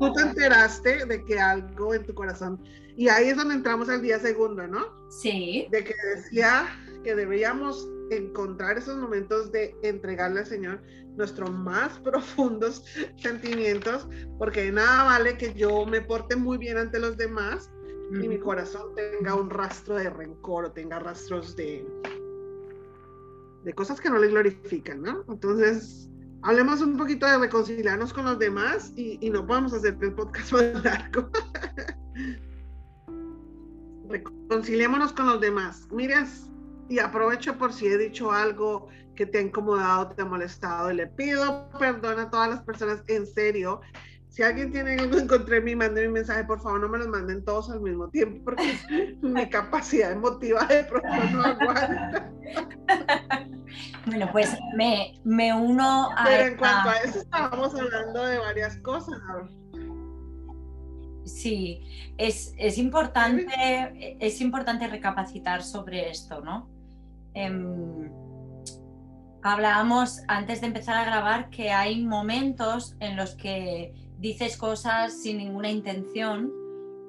tú 0.01 0.13
te 0.15 0.23
enteraste 0.27 1.05
de 1.05 1.23
que 1.27 1.39
algo 1.39 1.93
en 1.93 2.07
tu 2.07 2.15
corazón. 2.15 2.65
Y 2.97 3.09
ahí 3.09 3.29
es 3.29 3.37
donde 3.37 3.57
entramos 3.57 3.91
al 3.91 4.01
día 4.01 4.19
segundo, 4.21 4.67
¿no? 4.67 4.87
Sí. 5.11 5.69
De 5.71 5.85
que 5.85 5.93
decía 6.17 6.67
que 7.05 7.15
deberíamos 7.15 7.87
encontrar 8.11 8.79
esos 8.79 8.97
momentos 8.97 9.53
de 9.53 9.77
entregarle 9.83 10.41
al 10.41 10.47
Señor 10.47 10.81
nuestros 11.19 11.53
más 11.53 11.99
profundos 12.01 12.83
sentimientos, 13.17 14.09
porque 14.39 14.65
de 14.65 14.73
nada 14.73 15.05
vale 15.05 15.37
que 15.37 15.53
yo 15.53 15.85
me 15.85 16.01
porte 16.01 16.37
muy 16.37 16.57
bien 16.57 16.79
ante 16.79 16.99
los 16.99 17.19
demás 17.19 17.71
y 18.11 18.27
mi 18.27 18.39
corazón 18.39 18.95
tenga 18.95 19.35
un 19.35 19.51
rastro 19.51 19.97
de 19.97 20.09
rencor 20.09 20.65
o 20.65 20.73
tenga 20.73 20.99
rastros 20.99 21.55
de, 21.57 21.87
de 23.65 23.75
cosas 23.75 24.01
que 24.01 24.09
no 24.09 24.19
le 24.19 24.29
glorifican, 24.29 25.03
¿no? 25.03 25.27
Entonces, 25.29 26.09
hablemos 26.43 26.81
un 26.81 26.97
poquito 26.97 27.27
de 27.27 27.37
reconciliarnos 27.37 28.15
con 28.15 28.25
los 28.25 28.39
demás 28.39 28.95
y, 28.97 29.19
y 29.21 29.29
no 29.29 29.47
podemos 29.47 29.75
hacer 29.75 29.99
el 30.01 30.15
podcast 30.15 30.53
más 30.53 30.85
largo. 30.85 31.29
Reconciliémonos 34.09 35.13
con 35.13 35.27
los 35.27 35.43
demás. 35.43 35.87
Miras, 35.91 36.48
y 36.89 36.99
aprovecho 36.99 37.59
por 37.59 37.73
si 37.73 37.87
he 37.87 37.99
dicho 37.99 38.33
algo 38.33 38.89
que 39.15 39.27
te 39.27 39.39
ha 39.39 39.41
incomodado, 39.41 40.09
te 40.09 40.23
ha 40.23 40.25
molestado, 40.25 40.91
y 40.93 40.95
le 40.95 41.07
pido 41.09 41.69
perdón 41.79 42.21
a 42.21 42.31
todas 42.31 42.51
las 42.51 42.63
personas 42.63 43.03
en 43.09 43.27
serio. 43.27 43.81
Si 44.29 44.43
alguien 44.43 44.71
tiene 44.71 44.95
algo 44.95 45.19
en 45.19 45.27
contra 45.27 45.57
de 45.57 45.61
mí, 45.63 45.75
mande 45.75 46.07
mi 46.07 46.13
mensaje, 46.13 46.45
por 46.45 46.61
favor, 46.61 46.81
no 46.81 46.89
me 46.89 46.99
los 46.99 47.09
manden 47.09 47.45
todos 47.45 47.71
al 47.71 47.81
mismo 47.81 48.09
tiempo, 48.11 48.45
porque 48.45 48.79
mi 49.23 49.49
capacidad 49.49 50.13
emotiva 50.13 50.65
de 50.67 50.85
pronto 50.85 51.09
no 51.33 51.43
aguanta. 51.43 52.31
Bueno, 54.07 54.29
pues 54.33 54.57
me, 54.77 55.21
me 55.25 55.53
uno 55.53 56.11
a. 56.17 56.25
Pero 56.25 56.45
en 56.45 56.57
cuanto 56.57 56.91
a 56.91 56.97
eso, 56.99 57.19
estábamos 57.19 57.75
hablando 57.75 58.25
de 58.25 58.39
varias 58.39 58.77
cosas. 58.79 59.19
Sí, 61.25 62.15
es, 62.17 62.55
es, 62.57 62.79
importante, 62.79 64.17
es 64.21 64.41
importante 64.41 64.87
recapacitar 64.87 65.63
sobre 65.63 66.09
esto, 66.09 66.41
¿no? 66.41 66.78
Em, 67.39 68.11
hablábamos 69.45 70.23
antes 70.27 70.61
de 70.61 70.67
empezar 70.67 70.97
a 70.97 71.05
grabar 71.05 71.51
que 71.51 71.71
hay 71.71 72.05
momentos 72.05 72.97
en 72.99 73.17
los 73.17 73.37
que 73.37 73.95
dices 74.19 74.57
cosas 74.57 75.23
sin 75.23 75.39
ninguna 75.39 75.71
intención, 75.71 76.53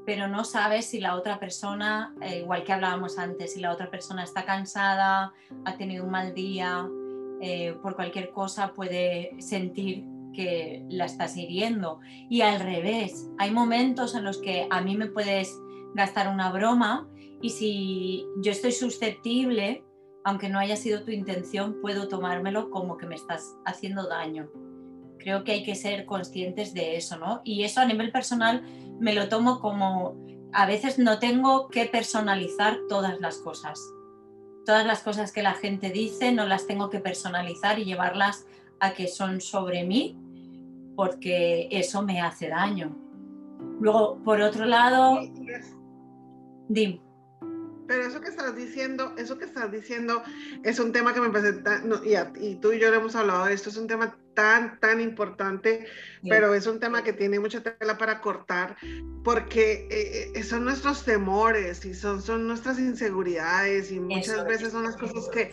pero 0.06 0.28
no 0.28 0.44
sabes 0.44 0.86
si 0.86 1.00
la 1.00 1.16
otra 1.16 1.40
persona, 1.40 2.14
eh, 2.22 2.42
igual 2.42 2.64
que 2.64 2.74
hablábamos 2.74 3.18
antes, 3.18 3.54
si 3.54 3.60
la 3.60 3.72
otra 3.72 3.90
persona 3.90 4.24
está 4.24 4.46
cansada, 4.46 5.34
ha 5.66 5.78
tenido 5.78 6.06
un 6.06 6.12
mal 6.12 6.36
día, 6.36 6.88
eh, 7.42 7.76
por 7.82 7.96
cualquier 7.96 8.30
cosa 8.30 8.74
puede 8.74 9.32
sentir 9.40 10.06
que 10.36 10.86
la 10.90 11.06
estás 11.06 11.38
hiriendo. 11.38 12.02
Y 12.30 12.42
al 12.42 12.60
revés, 12.60 13.32
hay 13.40 13.50
momentos 13.50 14.14
en 14.14 14.26
los 14.26 14.38
que 14.38 14.68
a 14.70 14.80
mí 14.82 14.96
me 14.96 15.08
puedes 15.08 15.60
gastar 15.96 16.32
una 16.32 16.52
broma 16.52 17.08
y 17.42 17.50
si 17.50 18.28
yo 18.44 18.52
estoy 18.52 18.74
susceptible, 18.74 19.84
aunque 20.24 20.50
no 20.50 20.60
haya 20.60 20.76
sido 20.76 21.04
tu 21.04 21.12
intención, 21.12 21.80
puedo 21.82 22.08
tomármelo 22.08 22.70
como 22.70 22.98
que 22.98 23.08
me 23.08 23.16
estás 23.16 23.56
haciendo 23.66 24.08
daño. 24.08 24.50
Creo 25.18 25.44
que 25.44 25.54
hay 25.54 25.64
que 25.64 25.76
ser 25.76 26.06
conscientes 26.06 26.74
de 26.74 26.96
eso, 26.96 27.18
¿no? 27.18 27.42
Y 27.44 27.64
eso 27.64 27.82
a 27.82 27.86
nivel 27.86 28.12
personal 28.12 28.64
me 29.00 29.14
lo 29.14 29.28
tomo 29.30 29.60
como 29.60 30.16
a 30.52 30.66
veces 30.66 30.98
no 30.98 31.20
tengo 31.20 31.68
que 31.68 31.86
personalizar 31.86 32.78
todas 32.88 33.20
las 33.20 33.38
cosas. 33.38 33.80
Todas 34.66 34.86
las 34.86 35.02
cosas 35.02 35.32
que 35.32 35.44
la 35.44 35.54
gente 35.54 35.90
dice 35.90 36.32
no 36.32 36.46
las 36.46 36.68
tengo 36.68 36.90
que 36.90 37.00
personalizar 37.00 37.80
y 37.80 37.86
llevarlas 37.86 38.46
a 38.80 38.94
que 38.94 39.08
son 39.08 39.42
sobre 39.42 39.84
mí, 39.84 40.18
porque 40.96 41.68
eso 41.72 42.02
me 42.02 42.22
hace 42.22 42.50
daño. 42.50 42.96
Luego, 43.80 44.22
por 44.24 44.42
otro 44.42 44.66
lado, 44.66 45.20
dime. 46.68 47.09
Pero 47.90 48.06
eso 48.06 48.22
que 48.22 48.30
estás 48.30 48.56
diciendo, 48.56 49.16
eso 49.18 49.40
que 49.40 49.46
estás 49.46 49.72
diciendo 49.72 50.22
es 50.64 50.80
un 50.80 50.92
tema 50.92 51.12
que 51.12 51.22
me 51.22 51.32
parece 51.32 51.54
tan, 51.54 51.92
y, 52.40 52.56
tú 52.58 52.72
y 52.72 52.80
yo 52.80 52.94
hemos 52.94 53.16
hablado 53.16 53.46
de 53.46 53.54
esto, 53.54 53.72
es 53.72 53.78
un 53.78 53.88
tema 53.88 54.16
tan, 54.36 54.80
tan 54.80 55.02
importante, 55.02 55.88
pero 56.22 56.54
es 56.54 56.68
un 56.68 56.80
tema 56.80 57.04
que 57.04 57.14
tiene 57.14 57.40
mucha 57.40 57.64
tela 57.64 57.98
para 57.98 58.22
cortar, 58.22 58.78
porque 59.24 59.88
eh, 59.90 60.32
eh, 60.36 60.44
son 60.44 60.66
nuestros 60.66 61.04
temores 61.04 61.84
y 61.84 61.96
son, 61.96 62.22
son 62.22 62.48
nuestras 62.48 62.78
inseguridades 62.78 63.92
y 63.92 64.00
muchas 64.00 64.46
veces 64.46 64.72
son 64.72 64.84
las 64.84 64.96
cosas 64.96 65.28
que 65.30 65.52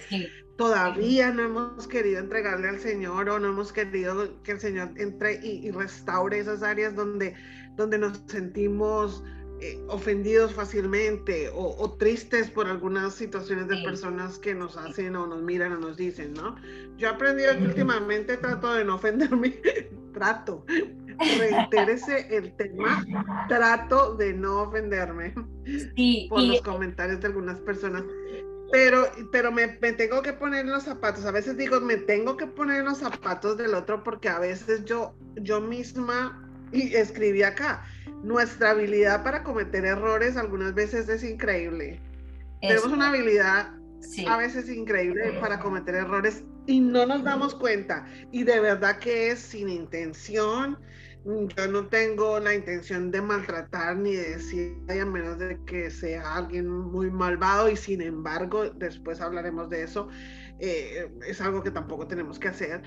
todavía 0.59 1.31
no 1.31 1.42
hemos 1.42 1.88
querido 1.88 2.20
entregarle 2.20 2.68
al 2.68 2.81
Señor 2.81 3.31
o 3.31 3.38
no 3.38 3.49
hemos 3.49 3.72
querido 3.72 4.42
que 4.42 4.53
el 4.53 4.61
Señor 4.61 4.90
entre 4.96 5.40
y, 5.42 5.66
y 5.66 5.70
restaure 5.70 6.38
esas 6.38 6.62
áreas 6.62 6.94
donde, 6.94 7.35
donde 7.77 7.96
nos 7.96 8.20
sentimos 8.27 9.25
eh, 9.61 9.79
ofendidos 9.88 10.53
fácilmente 10.53 11.51
o, 11.55 11.97
tristes 11.99 12.51
por 12.51 12.66
algunas 12.66 13.14
situaciones 13.14 13.69
de 13.69 13.79
personas 13.79 14.38
que 14.38 14.55
nos 14.55 14.77
hacen 14.77 15.16
o 15.16 15.27
nos 15.27 15.42
miran 15.42 15.73
o 15.73 15.79
nos 15.79 15.97
dicen, 15.97 16.35
¿no? 16.35 16.57
Yo 16.99 17.09
he 17.09 17.11
aprendido 17.11 17.57
que 17.57 17.64
últimamente 17.64 18.37
trato 18.37 18.75
de 18.75 18.85
no 18.85 18.97
ofenderme, 18.97 19.59
trato, 20.12 20.64
reitérese 21.38 22.37
el 22.37 22.55
tema, 22.57 23.05
trato 23.49 24.14
de 24.16 24.35
no 24.35 24.62
ofenderme 24.62 25.35
por 26.29 26.42
los 26.42 26.61
comentarios 26.61 27.21
de 27.21 27.27
algunas 27.29 27.59
personas. 27.61 28.05
Pero, 28.73 29.07
pero 29.33 29.53
me, 29.53 29.79
me, 29.81 29.92
tengo 29.92 30.21
que 30.23 30.33
poner 30.33 30.66
en 30.66 30.73
los 30.73 30.83
zapatos. 30.83 31.25
A 31.25 31.31
veces 31.31 31.57
digo, 31.57 31.81
me 31.81 31.97
tengo 31.97 32.37
que 32.37 32.47
poner 32.47 32.81
en 32.81 32.87
los 32.87 32.99
zapatos 32.99 33.57
del 33.57 33.75
otro 33.75 34.03
porque 34.03 34.29
a 34.29 34.38
veces 34.40 34.85
yo, 34.85 35.14
yo 35.37 35.61
misma 35.61 36.42
y 36.73 36.95
escribí 36.95 37.42
acá, 37.42 37.85
nuestra 38.27 38.71
habilidad 38.71 39.23
para 39.23 39.45
cometer 39.45 39.85
errores 39.85 40.37
algunas 40.37 40.75
veces 40.75 41.09
es 41.09 41.23
increíble. 41.23 42.01
Tenemos 42.61 42.87
una 42.87 43.11
habilidad 43.11 43.73
a 44.29 44.37
veces 44.37 44.69
increíble 44.69 45.39
para 45.41 45.61
cometer 45.61 45.95
errores 45.95 46.43
y 46.67 46.81
no 46.81 47.07
nos 47.07 47.23
damos 47.23 47.55
cuenta. 47.55 48.05
Y 48.33 48.43
de 48.43 48.59
verdad 48.59 48.99
que 48.99 49.31
es 49.31 49.39
sin 49.39 49.69
intención. 49.69 50.77
Yo 51.25 51.67
no 51.69 51.87
tengo 51.87 52.39
la 52.41 52.55
intención 52.55 53.11
de 53.12 53.21
maltratar 53.21 53.97
ni 53.97 54.15
de 54.15 54.31
decir, 54.31 54.77
a 54.89 55.05
menos 55.05 55.39
de 55.39 55.59
que 55.65 55.91
sea 55.91 56.37
alguien 56.37 56.69
muy 56.69 57.11
malvado 57.11 57.69
y 57.69 57.77
sin 57.77 58.01
embargo, 58.01 58.71
después 58.71 59.21
hablaremos 59.21 59.69
de 59.71 59.85
eso. 59.85 60.09
Eh, 60.59 61.11
es 61.27 61.40
algo 61.40 61.62
que 61.62 61.71
tampoco 61.71 62.07
tenemos 62.07 62.38
que 62.38 62.49
hacer, 62.49 62.83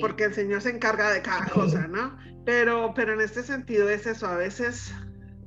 porque 0.00 0.24
el 0.24 0.34
Señor 0.34 0.62
se 0.62 0.70
encarga 0.70 1.10
de 1.12 1.20
cada 1.20 1.46
cosa, 1.46 1.86
¿no? 1.86 2.16
Pero, 2.46 2.92
pero 2.94 3.12
en 3.12 3.20
este 3.20 3.42
sentido 3.42 3.88
es 3.88 4.06
eso, 4.06 4.26
a 4.26 4.36
veces 4.36 4.94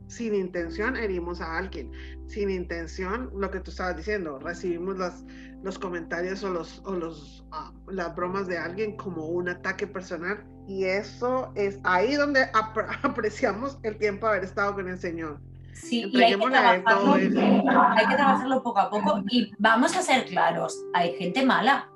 sin 0.08 0.36
intención 0.36 0.96
herimos 0.96 1.42
a 1.42 1.58
alguien, 1.58 1.92
sin 2.28 2.50
intención, 2.50 3.32
lo 3.36 3.50
que 3.50 3.60
tú 3.60 3.72
estabas 3.72 3.98
diciendo, 3.98 4.40
recibimos 4.40 4.98
las, 4.98 5.26
los 5.64 5.80
comentarios 5.80 6.44
o, 6.44 6.52
los, 6.52 6.82
o 6.86 6.94
los, 6.94 7.46
ah, 7.52 7.74
las 7.88 8.16
bromas 8.16 8.48
de 8.48 8.58
alguien 8.58 8.96
como 8.96 9.26
un 9.26 9.50
ataque 9.50 9.88
personal 9.88 10.46
y 10.68 10.86
eso 10.86 11.52
es 11.56 11.80
ahí 11.84 12.16
donde 12.16 12.48
apreciamos 13.04 13.80
el 13.84 13.98
tiempo 13.98 14.28
de 14.28 14.34
haber 14.34 14.44
estado 14.44 14.76
con 14.76 14.88
el 14.88 15.00
Señor. 15.00 15.40
Sí, 15.76 16.10
y 16.10 16.24
hay 16.24 16.32
que, 16.32 16.38
trabajarlo, 16.38 17.14
hay 17.14 18.08
que 18.08 18.16
trabajarlo 18.16 18.64
poco 18.64 18.80
a 18.80 18.90
poco. 18.90 19.22
Y 19.30 19.52
vamos 19.60 19.96
a 19.96 20.02
ser 20.02 20.26
claros, 20.26 20.86
hay 20.94 21.14
gente 21.18 21.46
mala. 21.46 21.92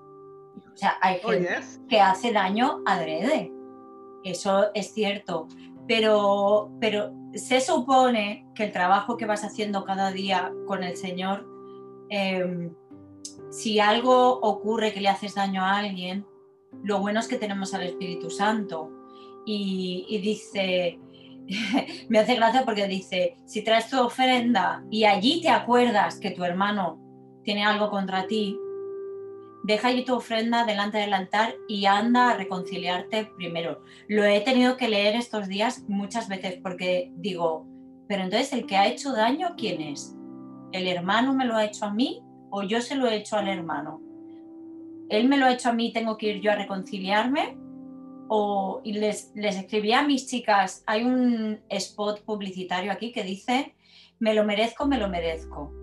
O 0.73 0.77
sea, 0.77 0.97
hay 1.01 1.19
oh, 1.23 1.29
gente 1.29 1.59
que 1.87 2.01
hace 2.01 2.33
daño 2.33 2.81
adrede. 2.85 3.51
Eso 4.23 4.67
es 4.73 4.93
cierto. 4.93 5.47
Pero, 5.87 6.71
pero 6.81 7.13
se 7.33 7.61
supone 7.61 8.45
que 8.53 8.65
el 8.65 8.71
trabajo 8.71 9.17
que 9.17 9.25
vas 9.25 9.43
haciendo 9.43 9.85
cada 9.85 10.11
día 10.11 10.51
con 10.67 10.83
el 10.83 10.97
Señor, 10.97 11.47
em, 12.09 12.75
si 13.49 13.79
algo 13.79 14.39
ocurre 14.41 14.93
que 14.93 15.01
le 15.01 15.09
haces 15.09 15.35
daño 15.35 15.63
a 15.63 15.77
alguien, 15.77 16.25
lo 16.83 16.99
bueno 16.99 17.21
es 17.21 17.27
que 17.27 17.37
tenemos 17.37 17.73
al 17.73 17.83
Espíritu 17.83 18.29
Santo. 18.29 18.91
Y, 19.45 20.05
y 20.09 20.19
dice, 20.19 20.99
me 22.09 22.19
hace 22.19 22.35
gracia 22.35 22.63
porque 22.65 22.87
dice, 22.87 23.35
si 23.45 23.63
traes 23.63 23.89
tu 23.89 23.99
ofrenda 23.99 24.83
y 24.89 25.05
allí 25.05 25.41
te 25.41 25.49
acuerdas 25.49 26.19
que 26.19 26.31
tu 26.31 26.43
hermano 26.43 26.99
tiene 27.43 27.65
algo 27.65 27.89
contra 27.89 28.27
ti, 28.27 28.57
deja 29.63 29.89
allí 29.89 30.05
tu 30.05 30.15
ofrenda 30.15 30.65
delante 30.65 30.99
del 30.99 31.13
altar 31.13 31.55
y 31.67 31.85
anda 31.85 32.29
a 32.29 32.37
reconciliarte 32.37 33.31
primero. 33.37 33.81
Lo 34.07 34.23
he 34.23 34.41
tenido 34.41 34.77
que 34.77 34.89
leer 34.89 35.15
estos 35.15 35.47
días 35.47 35.83
muchas 35.87 36.27
veces 36.27 36.59
porque 36.61 37.11
digo, 37.15 37.65
pero 38.07 38.23
entonces 38.23 38.53
el 38.53 38.65
que 38.65 38.77
ha 38.77 38.87
hecho 38.87 39.11
daño, 39.11 39.55
¿quién 39.57 39.81
es? 39.81 40.15
¿El 40.71 40.87
hermano 40.87 41.33
me 41.33 41.45
lo 41.45 41.55
ha 41.55 41.65
hecho 41.65 41.85
a 41.85 41.93
mí 41.93 42.21
o 42.51 42.63
yo 42.63 42.81
se 42.81 42.95
lo 42.95 43.07
he 43.07 43.15
hecho 43.15 43.37
al 43.37 43.47
hermano? 43.47 44.01
Él 45.09 45.27
me 45.27 45.37
lo 45.37 45.47
ha 45.47 45.53
hecho 45.53 45.69
a 45.69 45.73
mí, 45.73 45.91
tengo 45.91 46.17
que 46.17 46.27
ir 46.27 46.41
yo 46.41 46.51
a 46.51 46.55
reconciliarme 46.55 47.57
o, 48.29 48.81
y 48.83 48.93
les, 48.93 49.31
les 49.35 49.57
escribí 49.57 49.91
a 49.91 50.03
mis 50.03 50.27
chicas, 50.27 50.83
hay 50.85 51.03
un 51.03 51.59
spot 51.67 52.21
publicitario 52.23 52.91
aquí 52.91 53.11
que 53.11 53.23
dice, 53.23 53.75
me 54.19 54.33
lo 54.33 54.45
merezco, 54.45 54.85
me 54.85 54.97
lo 54.97 55.09
merezco. 55.09 55.73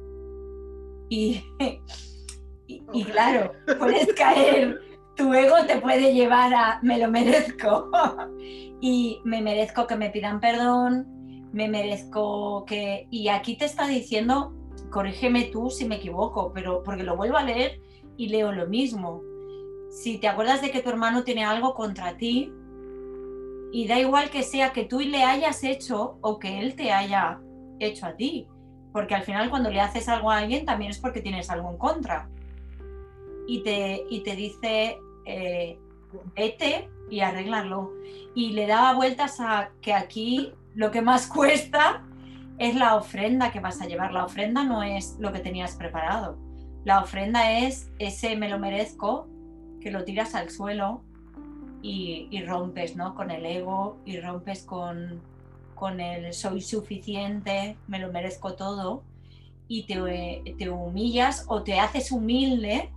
Y, 1.11 1.43
y, 2.67 3.05
claro, 3.05 3.53
puedes 3.79 4.13
caer, 4.15 4.81
tu 5.17 5.35
ego 5.35 5.57
te 5.67 5.79
puede 5.81 6.15
llevar 6.15 6.55
a, 6.55 6.81
me 6.83 6.99
lo 6.99 7.11
merezco. 7.11 7.91
y 8.81 9.21
me 9.25 9.43
merezco 9.43 9.87
que 9.87 9.97
me 9.97 10.11
pidan 10.11 10.41
perdón, 10.41 11.51
me 11.53 11.69
merezco 11.69 12.65
que... 12.65 13.07
Y 13.11 13.29
aquí 13.29 13.57
te 13.57 13.65
está 13.65 13.87
diciendo 13.87 14.55
corrígeme 14.91 15.45
tú 15.45 15.71
si 15.71 15.85
me 15.85 15.97
equivoco, 15.97 16.53
pero 16.53 16.83
porque 16.83 17.03
lo 17.03 17.17
vuelvo 17.17 17.37
a 17.37 17.43
leer 17.43 17.81
y 18.17 18.29
leo 18.29 18.53
lo 18.53 18.67
mismo. 18.67 19.23
Si 19.91 20.19
te 20.19 20.29
acuerdas 20.29 20.63
de 20.63 20.71
que 20.71 20.83
tu 20.83 20.91
hermano 20.91 21.25
tiene 21.25 21.45
algo 21.45 21.75
contra 21.75 22.17
ti, 22.17 22.53
y 23.73 23.87
da 23.87 23.99
igual 23.99 24.31
que 24.31 24.43
sea 24.43 24.73
que 24.73 24.85
tú 24.85 25.01
le 25.01 25.25
hayas 25.25 25.63
hecho 25.65 26.19
o 26.21 26.39
que 26.39 26.61
él 26.61 26.77
te 26.77 26.93
haya 26.93 27.41
hecho 27.79 28.07
a 28.07 28.17
ti, 28.17 28.49
porque 28.93 29.15
al 29.15 29.23
final 29.23 29.51
cuando 29.51 29.71
le 29.71 29.81
haces 29.81 30.09
algo 30.09 30.31
a 30.31 30.39
alguien 30.39 30.65
también 30.65 30.91
es 30.91 30.99
porque 30.99 31.21
tienes 31.21 31.51
algo 31.51 31.71
en 31.71 31.77
contra. 31.77 32.31
Y 33.47 33.63
te, 33.63 34.05
y 34.09 34.21
te 34.21 34.35
dice, 34.35 34.99
eh, 35.27 35.79
vete 36.35 36.89
y 37.11 37.21
arreglarlo. 37.21 37.93
Y 38.35 38.53
le 38.53 38.67
daba 38.67 38.95
vueltas 38.95 39.41
a 39.41 39.71
que 39.83 39.93
aquí 39.93 40.53
lo 40.75 40.91
que 40.91 41.03
más 41.03 41.27
cuesta 41.33 42.03
es 42.59 42.75
la 42.75 42.97
ofrenda 42.97 43.53
que 43.53 43.61
vas 43.61 43.81
a 43.83 43.87
llevar. 43.87 44.13
La 44.13 44.25
ofrenda 44.25 44.65
no 44.65 44.83
es 44.83 45.17
lo 45.19 45.33
que 45.33 45.41
tenías 45.41 45.77
preparado. 45.77 46.39
La 46.85 47.01
ofrenda 47.01 47.59
es 47.59 47.91
ese 47.99 48.37
me 48.37 48.49
lo 48.49 48.59
merezco 48.59 49.29
que 49.87 49.93
lo 49.93 50.03
tiras 50.03 50.35
al 50.35 50.51
suelo 50.51 51.05
y, 51.81 52.43
rompes 52.45 52.97
¿no? 52.97 53.15
con 53.15 53.31
el 53.31 53.47
ego 53.47 53.99
y 54.05 54.19
rompes 54.19 54.65
con, 54.65 55.23
con 55.77 56.01
el 56.01 56.35
soy 56.35 56.61
suficiente, 56.61 57.77
me 57.87 58.01
lo 58.01 58.11
merezco 58.11 58.57
todo 58.57 59.05
y 59.69 59.87
te, 59.87 60.57
te 60.59 60.71
humillas 60.71 61.45
o 61.47 61.63
te 61.63 61.79
haces 61.79 62.11
humilde, 62.11 62.91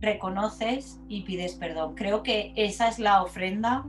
reconoces 0.00 1.00
y 1.08 1.22
pides 1.22 1.56
perdón. 1.56 1.96
Creo 1.96 2.22
que 2.22 2.52
esa 2.54 2.86
es 2.86 3.00
la 3.00 3.20
ofrenda 3.24 3.84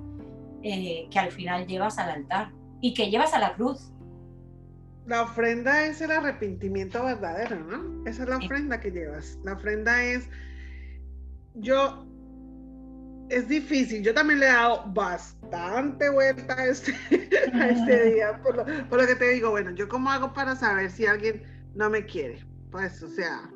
eh, 0.63 1.07
que 1.11 1.19
al 1.19 1.31
final 1.31 1.67
llevas 1.67 1.99
al 1.99 2.09
altar 2.09 2.49
y 2.81 2.95
que 2.95 3.11
llevas 3.11 3.35
a 3.35 3.39
la 3.39 3.53
cruz 3.53 3.91
la 5.05 5.21
ofrenda 5.21 5.85
es 5.85 6.01
el 6.01 6.09
arrepentimiento 6.09 7.03
verdadero, 7.03 7.59
¿no? 7.59 8.07
Esa 8.07 8.23
es 8.23 8.29
la 8.29 8.37
ofrenda 8.37 8.79
que 8.79 8.91
llevas. 8.91 9.39
La 9.43 9.53
ofrenda 9.53 10.03
es, 10.03 10.29
yo, 11.55 12.05
es 13.29 13.47
difícil, 13.47 14.03
yo 14.03 14.13
también 14.13 14.39
le 14.39 14.47
he 14.47 14.49
dado 14.49 14.83
bastante 14.93 16.09
vuelta 16.09 16.53
a 16.53 16.67
este, 16.67 16.95
este 17.11 18.13
día, 18.13 18.41
por 18.41 18.55
lo, 18.57 19.07
que 19.07 19.15
te 19.15 19.29
digo, 19.29 19.51
bueno, 19.51 19.71
yo 19.71 19.87
cómo 19.87 20.09
hago 20.09 20.33
para 20.33 20.55
saber 20.55 20.91
si 20.91 21.05
alguien 21.05 21.43
no 21.75 21.89
me 21.89 22.05
quiere. 22.05 22.43
Pues, 22.71 23.01
o 23.01 23.09
sea, 23.09 23.49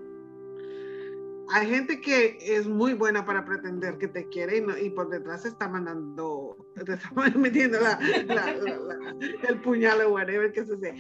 hay 1.52 1.68
gente 1.68 2.02
que 2.02 2.38
es 2.42 2.68
muy 2.68 2.94
buena 2.94 3.26
para 3.26 3.46
pretender 3.46 3.98
que 3.98 4.08
te 4.08 4.28
quiere 4.30 4.58
y, 4.58 4.86
y 4.86 4.90
por 4.92 5.10
detrás 5.10 5.46
está 5.46 5.68
mandando, 5.68 6.58
te 6.86 6.94
está 6.94 7.12
metiendo 7.38 7.80
el 9.48 9.62
puñal 9.62 10.02
o 10.02 10.14
whatever 10.14 10.52
que 10.52 10.66
se 10.66 10.78
sé 10.78 10.96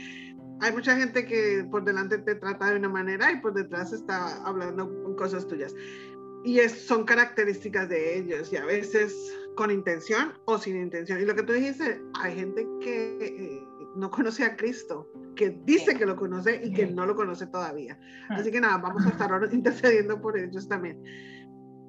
hay 0.63 0.71
mucha 0.71 0.95
gente 0.95 1.25
que 1.25 1.65
por 1.69 1.83
delante 1.83 2.17
te 2.19 2.36
trata 2.36 2.71
de 2.71 2.77
una 2.77 2.89
manera 2.89 3.31
y 3.31 3.41
por 3.41 3.53
detrás 3.53 3.91
está 3.91 4.41
hablando 4.45 4.89
cosas 5.15 5.45
tuyas. 5.47 5.75
Y 6.43 6.60
es, 6.60 6.73
son 6.86 7.06
características 7.06 7.89
de 7.89 8.17
ellos 8.17 8.51
y 8.51 8.58
a 8.58 8.65
veces 8.65 9.15
con 9.56 9.71
intención 9.71 10.34
o 10.45 10.58
sin 10.58 10.77
intención. 10.77 11.21
Y 11.21 11.25
lo 11.25 11.36
que 11.36 11.43
tú 11.43 11.53
dijiste, 11.53 12.01
hay 12.21 12.36
gente 12.36 12.67
que 12.82 13.17
eh, 13.21 13.67
no 13.95 14.10
conoce 14.10 14.43
a 14.43 14.56
Cristo, 14.56 15.08
que 15.36 15.51
dice 15.65 15.95
que 15.95 16.06
lo 16.06 16.15
conoce 16.15 16.62
y 16.63 16.73
que 16.73 16.88
no 16.88 17.06
lo 17.06 17.15
conoce 17.15 17.47
todavía. 17.47 17.97
Ah. 18.29 18.36
Así 18.36 18.51
que 18.51 18.60
nada, 18.60 18.77
vamos 18.77 19.06
a 19.06 19.10
estar 19.10 19.32
intercediendo 19.51 20.19
por 20.21 20.38
ellos 20.38 20.67
también. 20.67 21.01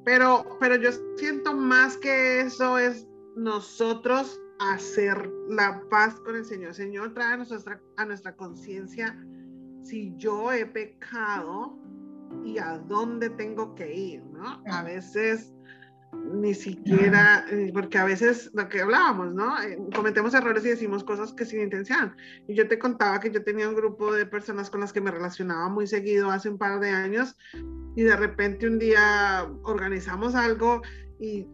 Pero, 0.04 0.44
pero 0.60 0.76
yo 0.76 0.90
siento 1.16 1.54
más 1.54 1.96
que 1.96 2.42
eso 2.42 2.78
es 2.78 3.08
nosotros 3.36 4.40
hacer 4.60 5.30
la 5.48 5.82
paz 5.90 6.14
con 6.20 6.36
el 6.36 6.44
Señor. 6.44 6.74
Señor, 6.74 7.14
trae 7.14 7.34
a 7.34 7.36
nuestra, 7.38 7.80
a 7.96 8.04
nuestra 8.04 8.36
conciencia 8.36 9.18
si 9.82 10.14
yo 10.16 10.52
he 10.52 10.64
pecado 10.66 11.78
y 12.44 12.59
a 12.59 12.78
dónde 12.78 13.30
tengo 13.30 13.74
que 13.74 13.92
ir, 13.92 14.22
¿no? 14.26 14.62
A 14.66 14.83
veces 14.83 15.54
ni 16.33 16.54
siquiera, 16.54 17.44
eh, 17.50 17.70
porque 17.72 17.98
a 17.98 18.04
veces 18.04 18.50
lo 18.54 18.68
que 18.68 18.80
hablábamos, 18.80 19.35
¿no? 19.35 19.61
Eh, 19.61 19.78
cometemos 19.94 20.35
errores 20.35 20.64
y 20.64 20.70
decimos 20.70 21.04
cosas 21.04 21.33
que 21.33 21.44
sin 21.44 21.61
intención. 21.61 22.16
Y 22.46 22.54
yo 22.54 22.68
te 22.68 22.78
contaba 22.78 23.20
que 23.20 23.30
yo 23.30 23.42
tenía 23.42 23.68
un 23.68 23.74
grupo 23.74 24.12
de 24.12 24.26
personas 24.26 24.70
con 24.70 24.80
las 24.80 24.92
que 24.92 25.00
me 25.00 25.11
relacionaba 25.11 25.68
muy 25.68 25.87
seguido 25.87 26.30
hace 26.30 26.48
un 26.48 26.59
par 26.59 26.80
de 26.80 26.90
años 26.90 27.37
y 27.96 28.02
de 28.02 28.16
repente 28.16 28.66
un 28.66 28.78
día 28.78 29.48
organizamos 29.62 30.35
algo 30.35 30.83
y, 31.24 31.48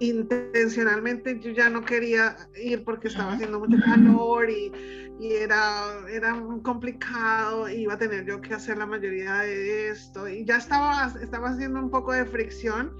intencionalmente 0.00 1.38
yo 1.40 1.50
ya 1.50 1.68
no 1.68 1.84
quería 1.84 2.36
ir 2.56 2.84
porque 2.84 3.08
estaba 3.08 3.32
haciendo 3.32 3.58
mucho 3.58 3.76
calor 3.84 4.48
y, 4.48 4.72
y, 5.20 5.32
era, 5.32 6.08
era 6.08 6.40
complicado, 6.62 7.68
iba 7.68 7.94
a 7.94 7.98
tener 7.98 8.24
yo 8.24 8.40
que 8.40 8.54
hacer 8.54 8.78
la 8.78 8.86
mayoría 8.86 9.34
de 9.40 9.90
esto 9.90 10.28
y 10.28 10.44
ya 10.44 10.56
estaba, 10.56 11.12
estaba 11.20 11.50
haciendo 11.50 11.80
un 11.80 11.90
poco 11.90 12.12
de 12.12 12.24
fricción 12.24 12.96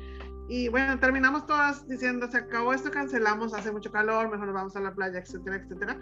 y 0.49 0.69
bueno, 0.69 0.99
terminamos 0.99 1.47
todas 1.47 1.89
diciendo, 1.89 2.31
se 2.31 2.37
acabó 2.37 2.75
esto, 2.75 2.91
cancelamos, 2.91 3.55
hace 3.55 3.73
mucho 3.73 3.91
calor, 3.91 4.31
mejor 4.31 4.47
nos 4.47 4.55
vamos 4.55 4.77
a 4.77 4.81
la 4.81 4.95
playa, 4.95 5.21
etcétera, 5.21 5.57
etcétera. 5.57 5.99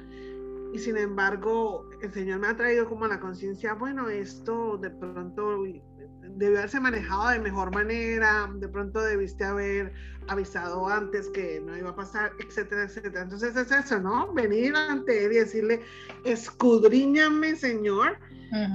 Y 0.72 0.78
sin 0.78 0.96
embargo, 0.96 1.88
el 2.00 2.12
Señor 2.12 2.40
me 2.40 2.48
ha 2.48 2.56
traído 2.56 2.88
como 2.88 3.04
a 3.04 3.08
la 3.08 3.20
conciencia, 3.20 3.74
bueno, 3.74 4.08
esto 4.08 4.76
de 4.78 4.90
pronto 4.90 5.64
debió 6.36 6.58
haberse 6.58 6.80
manejado 6.80 7.30
de 7.30 7.38
mejor 7.38 7.74
manera, 7.74 8.50
de 8.54 8.68
pronto 8.68 9.00
debiste 9.00 9.44
haber 9.44 9.92
avisado 10.28 10.88
antes 10.88 11.28
que 11.30 11.60
no 11.60 11.76
iba 11.76 11.90
a 11.90 11.96
pasar, 11.96 12.32
etcétera, 12.38 12.84
etcétera. 12.84 13.22
Entonces 13.22 13.56
es 13.56 13.70
eso, 13.70 13.98
¿no? 13.98 14.32
Venir 14.32 14.74
ante 14.76 15.24
él 15.24 15.32
y 15.32 15.36
decirle, 15.36 15.80
escudriñame, 16.24 17.56
Señor, 17.56 18.18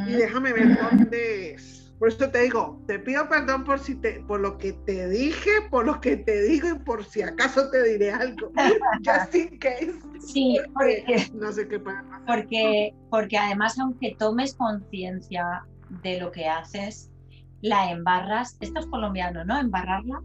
y 0.08 0.14
déjame 0.14 0.54
ver 0.54 0.78
dónde 0.78 1.54
es. 1.54 1.86
Por 2.00 2.10
eso 2.10 2.30
te 2.30 2.42
digo, 2.42 2.82
te 2.88 3.00
pido 3.00 3.28
perdón 3.30 3.64
por 3.64 3.80
si 3.80 3.96
te, 3.96 4.20
por 4.28 4.42
lo 4.42 4.58
que 4.58 4.74
te 4.74 5.08
dije, 5.08 5.50
por 5.70 5.86
lo 5.86 6.02
que 6.02 6.18
te 6.18 6.42
digo 6.42 6.68
y 6.70 6.80
por 6.80 7.06
si 7.06 7.22
acaso 7.22 7.70
te 7.70 7.84
diré 7.84 8.12
algo. 8.12 8.52
Just 9.06 9.34
in 9.34 9.58
case. 9.60 9.94
Sí, 10.20 10.60
porque, 10.74 11.30
no 11.34 11.54
sé 11.54 11.68
qué 11.68 11.80
pasa. 11.80 12.22
Porque, 12.28 12.94
porque 13.10 13.38
además, 13.38 13.80
aunque 13.80 14.16
tomes 14.20 14.56
conciencia 14.56 15.64
de 16.04 16.20
lo 16.20 16.32
que 16.32 16.48
haces, 16.48 17.10
la 17.66 17.92
embarras, 17.92 18.58
esto 18.60 18.80
es 18.80 18.86
colombiano, 18.86 19.44
¿no? 19.44 19.60
Embarrarla, 19.60 20.22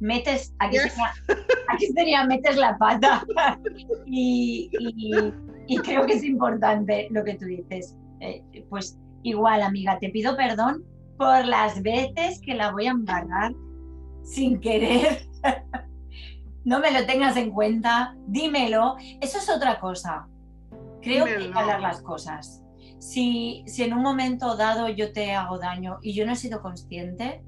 metes, 0.00 0.52
aquí, 0.58 0.76
sería, 0.76 1.12
aquí 1.68 1.86
sería, 1.94 2.24
metes 2.24 2.56
la 2.56 2.76
pata 2.78 3.24
y, 4.06 4.70
y, 5.68 5.76
creo 5.78 6.04
que 6.04 6.14
es 6.14 6.24
importante 6.24 7.06
lo 7.10 7.22
que 7.22 7.34
tú 7.34 7.44
dices. 7.44 7.96
Eh, 8.18 8.42
pues 8.68 8.98
igual, 9.22 9.62
amiga, 9.62 9.98
te 10.00 10.08
pido 10.10 10.36
perdón 10.36 10.84
por 11.16 11.44
las 11.46 11.80
veces 11.82 12.40
que 12.40 12.54
la 12.54 12.72
voy 12.72 12.86
a 12.86 12.90
embarrar 12.90 13.52
sin 14.24 14.58
querer. 14.58 15.28
no 16.64 16.80
me 16.80 16.90
lo 16.90 17.06
tengas 17.06 17.36
en 17.36 17.52
cuenta, 17.52 18.16
dímelo. 18.26 18.96
Eso 19.20 19.38
es 19.38 19.48
otra 19.48 19.78
cosa. 19.78 20.26
Creo 21.02 21.24
que 21.24 21.36
hay 21.36 21.50
que 21.52 21.58
hablar 21.58 21.80
las 21.80 22.02
cosas 22.02 22.64
si, 23.00 23.64
en 23.78 23.94
un 23.94 24.02
momento 24.02 24.56
dado 24.56 24.88
yo 24.88 25.12
te 25.12 25.32
hago 25.32 25.58
daño 25.58 25.98
y 26.02 26.14
yo 26.14 26.26
no 26.26 26.32
he 26.32 26.36
sido 26.36 26.60
consciente, 26.60 27.42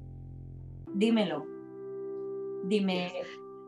dímelo. 0.93 1.45
Dime. 2.65 3.13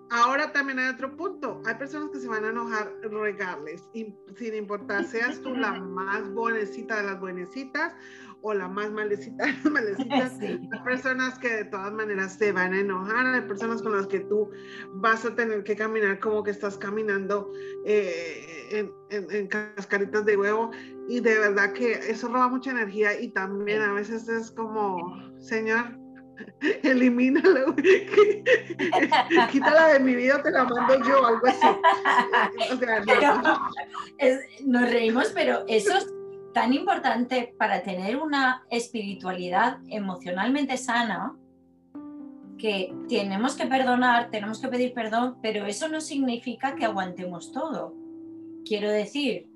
Ahora 0.10 0.52
también 0.52 0.80
hay 0.80 0.90
otro 0.90 1.16
punto. 1.16 1.62
Hay 1.66 1.76
personas 1.76 2.10
que 2.12 2.20
se 2.20 2.28
van 2.28 2.44
a 2.44 2.50
enojar 2.50 2.92
regales, 3.02 3.84
y 3.94 4.16
sin 4.36 4.56
importar, 4.56 5.04
seas 5.06 5.42
tú 5.42 5.56
la 5.56 5.74
más 5.74 6.30
buenecita 6.32 6.98
de 6.98 7.04
las 7.04 7.20
buenecitas 7.20 7.94
o 8.42 8.54
la 8.54 8.68
más 8.68 8.92
malecita 8.92 9.46
de 9.46 9.54
las 9.54 9.66
malecitas. 9.66 10.34
Hay 10.42 10.60
personas 10.84 11.40
que 11.40 11.50
de 11.50 11.66
todas 11.66 11.92
maneras 11.92 12.34
se 12.34 12.52
van 12.52 12.74
a 12.74 12.80
enojar. 12.80 13.26
Hay 13.26 13.42
personas 13.42 13.82
con 13.82 13.98
las 13.98 14.06
que 14.06 14.20
tú 14.20 14.52
vas 14.94 15.26
a 15.26 15.34
tener 15.34 15.64
que 15.64 15.76
caminar 15.76 16.20
como 16.20 16.44
que 16.44 16.52
estás 16.52 16.78
caminando 16.78 17.52
eh, 17.86 18.55
en 18.72 19.48
cascaritas 19.48 20.26
de 20.26 20.38
huevo 20.38 20.72
y 21.08 21.20
de 21.20 21.40
verdad 21.40 21.74
que 21.74 21.94
eso 21.94 22.28
roba 22.28 22.48
mucha 22.48 22.72
energía 22.72 23.20
y 23.20 23.30
también 23.30 23.82
a 23.82 23.94
veces 23.94 24.28
es 24.28 24.52
como, 24.52 24.98
Señor, 25.40 25.98
elimínalo, 26.84 27.76
quítala 29.52 29.88
de 29.90 30.00
mi 30.00 30.16
vida, 30.16 30.42
te 30.42 30.52
la 30.52 30.64
mando 30.64 30.96
yo, 31.08 31.26
algo 31.26 31.48
así. 31.48 31.68
nos 34.66 34.90
reímos, 34.90 35.32
pero 35.34 35.64
eso 35.68 35.96
es 35.96 36.08
tan 36.54 36.74
importante 36.74 37.54
para 37.58 37.84
tener 37.84 38.18
una 38.18 38.64
espiritualidad 38.70 39.80
emocionalmente 39.90 40.78
sana 40.78 41.36
que 42.58 42.96
tenemos 43.10 43.56
que 43.56 43.66
perdonar, 43.68 44.30
tenemos 44.30 44.62
que 44.62 44.70
pedir 44.70 44.94
perdón, 44.94 45.38
pero 45.42 45.66
eso 45.66 45.90
no 45.90 46.00
significa 46.00 46.76
que 46.76 46.86
aguantemos 46.86 47.52
todo. 47.52 47.94
Quiero 48.66 48.90
decir, 48.90 49.48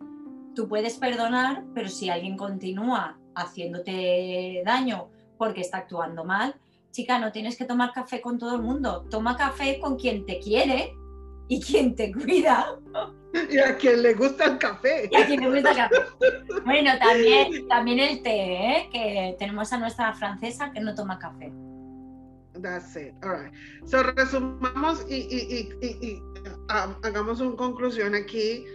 tú 0.56 0.68
puedes 0.68 0.98
perdonar, 0.98 1.64
pero 1.74 1.90
si 1.90 2.10
alguien 2.10 2.38
continúa 2.38 3.18
haciéndote 3.36 4.62
daño 4.66 5.10
porque 5.38 5.62
está 5.62 5.80
actuando 5.80 6.24
mal, 6.24 6.56
chica, 6.92 7.20
no 7.20 7.32
tienes 7.32 7.58
que 7.58 7.66
tomar 7.66 7.92
café 7.94 8.22
con 8.22 8.38
todo 8.38 8.56
el 8.56 8.62
mundo. 8.62 9.06
Toma 9.10 9.36
café 9.36 9.80
con 9.80 9.98
quien 9.98 10.26
te 10.26 10.40
quiere 10.40 10.94
y 11.48 11.62
quien 11.62 11.96
te 11.96 12.12
cuida. 12.12 12.78
y 13.50 13.58
a 13.58 13.78
quien 13.78 14.02
le 14.04 14.14
gusta 14.14 14.46
el 14.46 14.58
café. 14.58 15.10
Y 15.12 15.16
a 15.16 15.26
quien 15.26 15.42
le 15.42 15.50
gusta 15.50 15.72
el 15.72 15.78
café. 15.78 15.96
Bueno, 16.66 16.92
también, 17.00 17.68
también 17.68 18.00
el 18.00 18.22
té, 18.22 18.30
¿eh? 18.32 18.90
que 18.92 19.36
tenemos 19.40 19.72
a 19.74 19.80
nuestra 19.80 20.14
francesa 20.14 20.72
que 20.72 20.80
no 20.82 20.94
toma 20.94 21.18
café. 21.18 21.52
That's 22.62 22.96
it. 22.96 23.14
All 23.24 23.44
right. 23.44 23.54
So, 23.86 24.04
resumamos 24.04 25.06
y, 25.10 25.16
y, 25.16 25.70
y, 25.82 26.08
y 26.08 26.14
um, 26.16 26.96
hagamos 27.04 27.40
una 27.40 27.56
conclusión 27.56 28.14
aquí. 28.14 28.66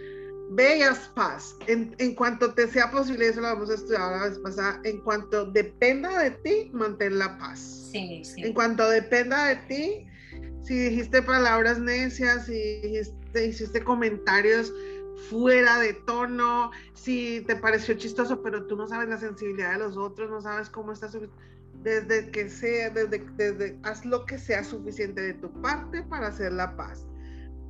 Bellas 0.51 1.11
paz. 1.15 1.55
En, 1.67 1.95
en, 1.97 2.15
cuanto 2.15 2.53
te 2.53 2.67
sea 2.67 2.91
posible, 2.91 3.27
eso 3.27 3.41
lo 3.41 3.47
vamos 3.47 3.69
a 3.69 3.75
estudiar 3.75 4.11
la 4.11 4.29
vez 4.29 4.39
pasada. 4.39 4.79
En 4.83 4.99
cuanto 5.01 5.45
dependa 5.45 6.19
de 6.19 6.31
ti, 6.31 6.69
mantén 6.73 7.17
la 7.17 7.37
paz. 7.37 7.89
Sí, 7.91 8.23
sí. 8.23 8.43
En 8.43 8.53
cuanto 8.53 8.87
dependa 8.89 9.45
de 9.45 9.55
ti, 9.67 10.07
si 10.63 10.77
dijiste 10.77 11.21
palabras 11.21 11.79
necias, 11.79 12.45
si 12.45 12.79
dijiste, 12.81 13.45
hiciste 13.45 13.83
comentarios 13.83 14.73
fuera 15.29 15.79
de 15.79 15.93
tono, 15.93 16.71
si 16.93 17.41
te 17.47 17.55
pareció 17.55 17.95
chistoso, 17.95 18.41
pero 18.41 18.65
tú 18.65 18.75
no 18.75 18.87
sabes 18.87 19.09
la 19.09 19.17
sensibilidad 19.17 19.73
de 19.73 19.79
los 19.79 19.97
otros, 19.97 20.29
no 20.29 20.41
sabes 20.41 20.69
cómo 20.69 20.91
estás 20.91 21.17
desde 21.83 22.31
que 22.31 22.49
sea, 22.49 22.89
desde, 22.89 23.23
desde, 23.37 23.79
haz 23.83 24.05
lo 24.05 24.25
que 24.25 24.37
sea 24.37 24.63
suficiente 24.63 25.21
de 25.21 25.33
tu 25.35 25.51
parte 25.61 26.03
para 26.03 26.27
hacer 26.27 26.53
la 26.53 26.75
paz. 26.75 27.05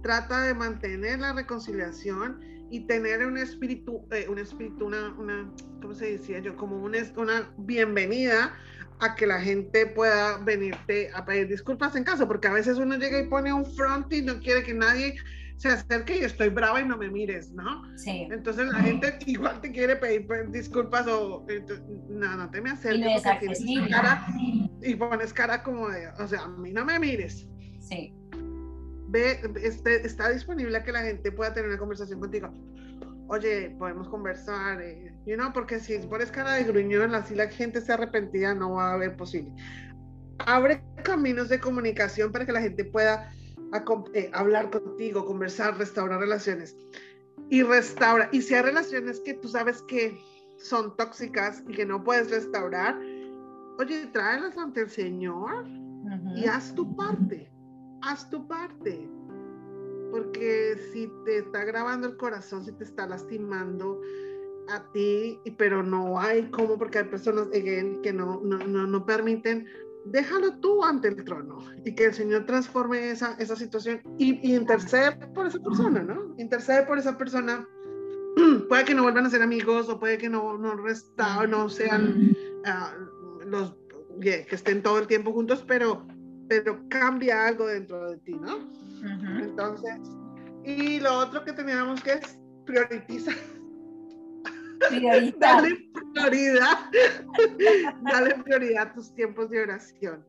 Trata 0.02 0.44
de 0.44 0.54
mantener 0.54 1.20
la 1.20 1.34
reconciliación 1.34 2.40
y 2.70 2.82
tener 2.82 3.26
un 3.26 3.38
espíritu, 3.38 4.07
eh, 4.11 4.28
un 4.30 4.39
espíritu, 4.39 4.86
una, 4.86 5.13
una, 5.18 5.51
¿cómo 5.82 5.93
se 5.93 6.13
decía 6.13 6.39
yo? 6.39 6.55
Como 6.55 6.78
una, 6.84 6.99
una 7.18 7.53
bienvenida 7.57 8.53
a 8.99 9.16
que 9.16 9.28
la 9.28 9.41
gente 9.41 9.86
pueda 9.88 10.38
venirte 10.38 11.11
a 11.13 11.26
pedir 11.26 11.47
disculpas 11.47 11.95
en 11.95 12.03
caso, 12.03 12.28
porque 12.28 12.47
a 12.47 12.53
veces 12.53 12.78
uno 12.78 12.95
llega 12.97 13.20
y 13.20 13.28
pone 13.28 13.51
un 13.53 13.66
front 13.66 14.11
y 14.13 14.22
no 14.22 14.39
quiere 14.39 14.63
que 14.63 14.74
nadie 14.74 15.16
se 15.57 15.70
acerque 15.70 16.18
y 16.18 16.20
estoy 16.20 16.49
brava 16.49 16.82
y 16.82 16.86
no 16.86 16.97
me 16.97 17.09
mires, 17.09 17.51
¿no? 17.51 17.84
Sí. 17.97 18.28
Entonces 18.30 18.68
la 18.68 18.80
gente 18.80 19.18
igual 19.26 19.61
te 19.61 19.72
quiere 19.72 19.95
pedir 19.95 20.28
disculpas 20.49 21.07
o 21.07 21.45
no, 22.09 22.38
no 22.38 22.49
te 22.51 22.61
me 22.61 22.72
acerques 22.72 23.61
y, 23.61 23.88
cara, 23.89 24.26
y 24.82 24.95
pones 24.95 25.34
cara 25.34 25.63
como 25.63 25.89
de, 25.89 26.07
o 26.20 26.28
sea, 26.28 26.41
a 26.41 26.47
mí 26.47 26.72
no 26.72 26.86
me 26.86 26.99
mires. 26.99 27.47
Sí. 27.80 28.13
Ve, 29.08 29.39
este, 29.62 30.06
está 30.06 30.30
disponible 30.30 30.78
a 30.78 30.84
que 30.84 30.91
la 30.91 31.01
gente 31.01 31.32
pueda 31.32 31.53
tener 31.53 31.70
una 31.70 31.80
conversación 31.80 32.20
contigo 32.20 32.51
oye, 33.28 33.76
podemos 33.78 34.08
conversar, 34.10 34.82
eh, 34.82 35.14
you 35.26 35.36
know, 35.36 35.51
porque 35.53 35.80
si 35.80 35.97
pones 35.99 36.32
cara 36.32 36.53
de 36.53 36.64
gruñón, 36.64 37.16
así 37.16 37.36
la 37.36 37.47
gente 37.47 37.82
se 37.82 37.93
arrepentida, 37.93 38.53
no 38.53 38.74
va 38.74 38.91
a 38.91 38.93
haber 38.93 39.16
posible. 39.16 39.51
Abre 40.39 40.84
caminos 41.03 41.49
de 41.49 41.60
comunicación 41.60 42.32
para 42.32 42.45
que 42.45 42.51
la 42.51 42.62
gente 42.62 42.86
pueda 42.86 43.32
eh, 44.14 44.30
hablar 44.34 44.70
contigo, 44.70 45.26
conversar, 45.26 45.78
restaurar 45.78 46.20
relaciones. 46.20 46.76
Y 47.49 47.64
restaura. 47.64 48.30
Y 48.32 48.41
si 48.41 48.56
hay 48.56 48.64
relaciones 48.64 49.20
que 49.22 49.36
tú 49.36 49.47
sabes 49.47 49.82
que 49.84 50.20
son 50.58 50.95
tóxicas 50.97 51.64
y 51.68 51.74
que 51.74 51.86
no 51.86 52.03
puedes 52.03 52.32
restaurar, 52.32 52.97
oye, 53.78 54.08
tráelas 54.08 54.58
ante 54.58 54.82
el 54.82 54.89
Señor 54.89 55.68
y 56.36 56.45
haz 56.45 56.74
tu 56.74 56.95
parte. 56.95 57.51
Haz 58.06 58.30
tu 58.30 58.47
parte 58.47 59.10
porque 60.16 60.78
si 60.93 61.12
te 61.26 61.39
está 61.39 61.66
grabando 61.66 62.08
el 62.08 62.16
corazón, 62.16 62.64
si 62.64 62.72
te 62.72 62.86
está 62.86 63.06
lastimando 63.06 63.99
a 64.70 64.82
ti, 64.93 65.41
pero 65.58 65.84
no 65.84 66.18
hay 66.18 66.49
cómo, 66.51 66.78
porque 66.78 66.99
hay 66.99 67.03
personas 67.03 67.49
que 67.49 68.14
no, 68.14 68.39
no, 68.41 68.58
no, 68.58 69.06
permiten, 69.06 69.68
déjalo 70.06 70.58
tú 70.60 70.86
ante 70.86 71.10
el 71.10 71.24
trono 71.26 71.60
y 71.84 71.93
que 71.93 72.06
el 72.06 72.14
Señor 72.14 72.45
transforme 72.45 73.12
esa, 73.12 73.36
esa 73.39 73.58
situación 73.58 74.01
y, 74.18 74.39
y 74.47 74.56
intercede 74.56 75.18
por 75.34 75.47
esa 75.47 75.60
persona, 75.60 76.01
¿no? 76.01 76.34
Intercede 76.38 76.84
por 76.84 76.97
esa 76.97 77.18
persona. 77.18 77.68
puede 78.70 78.86
que 78.86 78.95
no 78.95 79.03
vuelvan 79.03 79.26
a 79.26 79.30
ser 79.30 79.41
amigos 79.41 79.89
o 79.89 79.99
puede 79.99 80.18
que 80.18 80.30
no, 80.30 80.58
no, 80.58 80.78
resta, 80.78 81.45
no 81.45 81.68
sean 81.68 82.34
uh, 82.66 83.45
los 83.45 83.76
que 84.22 84.47
estén 84.49 84.82
todo 84.82 84.99
el 84.99 85.08
tiempo 85.08 85.34
juntos, 85.34 85.66
pero, 85.68 86.08
pero 86.48 86.80
cambia 86.89 87.48
algo 87.48 87.68
dentro 87.68 88.12
de 88.12 88.18
ti, 88.18 88.34
¿no? 88.34 88.70
Entonces, 89.39 89.98
y 90.64 91.00
lo 91.00 91.20
otro 91.20 91.43
que 91.43 91.54
teníamos 91.54 92.02
que 92.02 92.14
es 92.14 92.39
priorizar. 92.66 93.36
Dale 95.39 95.89
prioridad. 96.14 96.91
Dale 98.12 98.36
prioridad 98.43 98.88
a 98.88 98.93
tus 98.93 99.14
tiempos 99.14 99.50
de 99.50 99.62
oración. 99.62 100.26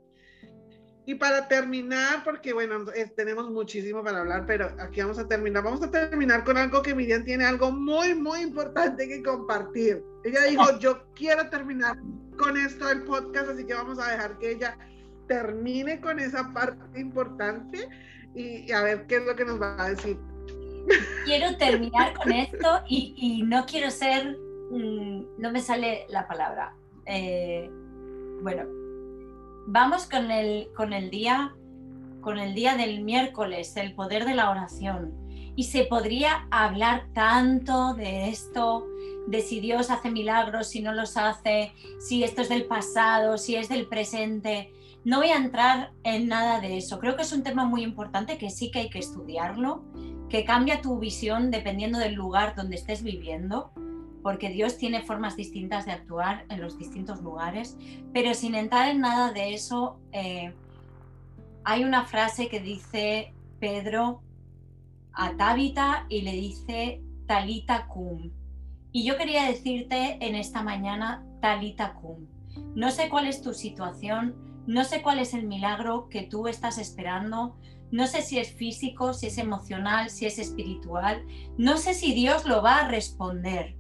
Y 1.09 1.15
para 1.15 1.47
terminar, 1.47 2.25
porque 2.25 2.53
bueno, 2.53 2.85
tenemos 3.17 3.49
muchísimo 3.51 4.03
para 4.03 4.21
hablar, 4.21 4.45
pero 4.45 4.75
aquí 4.81 5.01
vamos 5.01 5.19
a 5.21 5.29
terminar. 5.29 5.63
Vamos 5.63 5.81
a 5.83 5.91
terminar 5.91 6.43
con 6.43 6.57
algo 6.57 6.83
que 6.83 6.95
Miriam 6.95 7.25
tiene 7.25 7.45
algo 7.45 7.71
muy, 7.71 8.15
muy 8.15 8.41
importante 8.41 9.07
que 9.07 9.23
compartir. 9.23 10.03
Ella 10.25 10.43
dijo, 10.43 10.79
yo 10.81 11.07
quiero 11.15 11.49
terminar 11.49 11.97
con 12.37 12.57
esto 12.57 12.89
del 12.89 13.05
podcast, 13.05 13.51
así 13.51 13.65
que 13.65 13.75
vamos 13.75 14.01
a 14.01 14.11
dejar 14.11 14.37
que 14.39 14.51
ella 14.51 14.77
termine 15.27 16.01
con 16.01 16.19
esa 16.19 16.53
parte 16.53 17.01
importante 17.01 17.89
y, 18.35 18.71
a 18.73 18.83
ver 18.83 19.07
qué 19.07 19.17
es 19.17 19.25
lo 19.25 19.35
que 19.35 19.45
nos 19.45 19.61
va 19.61 19.83
a 19.83 19.91
decir. 19.91 20.19
Quiero 21.25 21.57
terminar 21.57 22.15
con 22.15 22.33
esto 22.33 22.83
y, 22.89 23.43
no 23.45 23.67
quiero 23.67 23.91
ser, 23.91 24.39
mm, 24.71 25.39
no 25.39 25.51
me 25.53 25.61
sale 25.61 26.07
la 26.09 26.27
palabra. 26.29 26.75
Eh, 27.07 27.71
bueno, 28.43 28.65
vamos 29.67 30.09
con 30.09 30.31
el, 30.31 30.69
con 30.75 30.93
el 30.93 31.11
día 31.11 31.53
con 32.27 32.39
el 32.39 32.57
día 32.57 32.75
del 32.77 33.05
miércoles, 33.05 33.77
el 33.77 33.95
poder 33.95 34.25
de 34.25 34.35
la 34.35 34.51
oración. 34.51 35.15
Y 35.55 35.63
se 35.63 35.85
podría 35.85 36.49
hablar 36.51 37.07
tanto 37.15 37.95
de 37.95 38.31
esto, 38.31 38.85
de 39.29 39.43
si 39.43 39.61
Dios 39.61 39.91
hace 39.91 40.11
milagros, 40.11 40.67
si 40.67 40.83
no 40.83 40.93
los 40.93 41.17
hace, 41.17 41.73
si 42.01 42.25
esto 42.25 42.43
es 42.43 42.49
del 42.49 42.65
pasado, 42.65 43.39
si 43.39 43.55
es 43.55 43.69
del 43.69 43.87
presente. 43.87 44.73
No 45.07 45.19
voy 45.19 45.29
a 45.29 45.37
entrar 45.37 45.93
en 46.03 46.27
nada 46.27 46.59
de 46.59 46.79
eso. 46.79 46.99
Creo 46.99 47.15
que 47.15 47.23
es 47.23 47.33
un 47.33 47.45
tema 47.45 47.65
muy 47.65 47.85
importante 47.85 48.39
que 48.39 48.51
sí 48.51 48.73
que 48.73 48.81
hay 48.81 48.91
que 48.91 48.99
estudiarlo, 48.99 49.85
que 50.29 50.45
cambia 50.45 50.83
tu 50.83 50.99
visión 50.99 51.53
dependiendo 51.53 52.01
del 52.01 52.15
lugar 52.15 52.57
donde 52.57 52.75
estés 52.75 53.05
viviendo, 53.05 53.71
porque 54.25 54.49
Dios 54.51 54.79
tiene 54.79 55.03
formas 55.03 55.37
distintas 55.37 55.87
de 55.87 55.93
actuar 55.93 56.45
en 56.49 56.61
los 56.61 56.77
distintos 56.77 57.23
lugares, 57.23 57.79
pero 58.13 58.35
sin 58.35 58.57
entrar 58.57 58.89
en 58.89 58.99
nada 58.99 59.31
de 59.31 59.55
eso, 59.55 60.01
eh, 60.11 60.53
hay 61.63 61.85
una 61.85 62.05
frase 62.07 62.49
que 62.49 62.59
dice 62.59 63.33
Pedro 63.61 64.23
a 65.13 65.37
Tabita 65.37 66.07
y 66.09 66.23
le 66.23 66.33
dice 66.33 67.01
Talita 67.29 67.87
cum. 67.87 68.33
Y 68.91 69.05
yo 69.05 69.17
quería 69.17 69.45
decirte 69.45 70.19
en 70.21 70.35
esta 70.35 70.65
mañana 70.65 71.25
Talita 71.41 71.95
cum. 71.95 72.27
No 72.75 72.91
sé 72.91 73.09
cuál 73.09 73.29
es 73.29 73.41
tu 73.41 73.55
situación, 73.55 74.46
no 74.67 74.85
sé 74.85 75.01
cuál 75.03 75.21
es 75.21 75.33
el 75.33 75.47
milagro 75.47 76.09
que 76.09 76.23
tú 76.23 76.49
estás 76.49 76.79
esperando. 76.79 77.57
No 77.93 78.07
sé 78.07 78.23
si 78.23 78.39
es 78.39 78.53
físico, 78.53 79.15
si 79.15 79.29
es 79.29 79.39
emocional, 79.39 80.11
si 80.11 80.27
es 80.27 80.39
espiritual. 80.39 81.25
No 81.57 81.77
sé 81.77 81.95
si 81.95 82.13
Dios 82.15 82.47
lo 82.47 82.63
va 82.63 82.79
a 82.79 82.89
responder. 82.89 83.77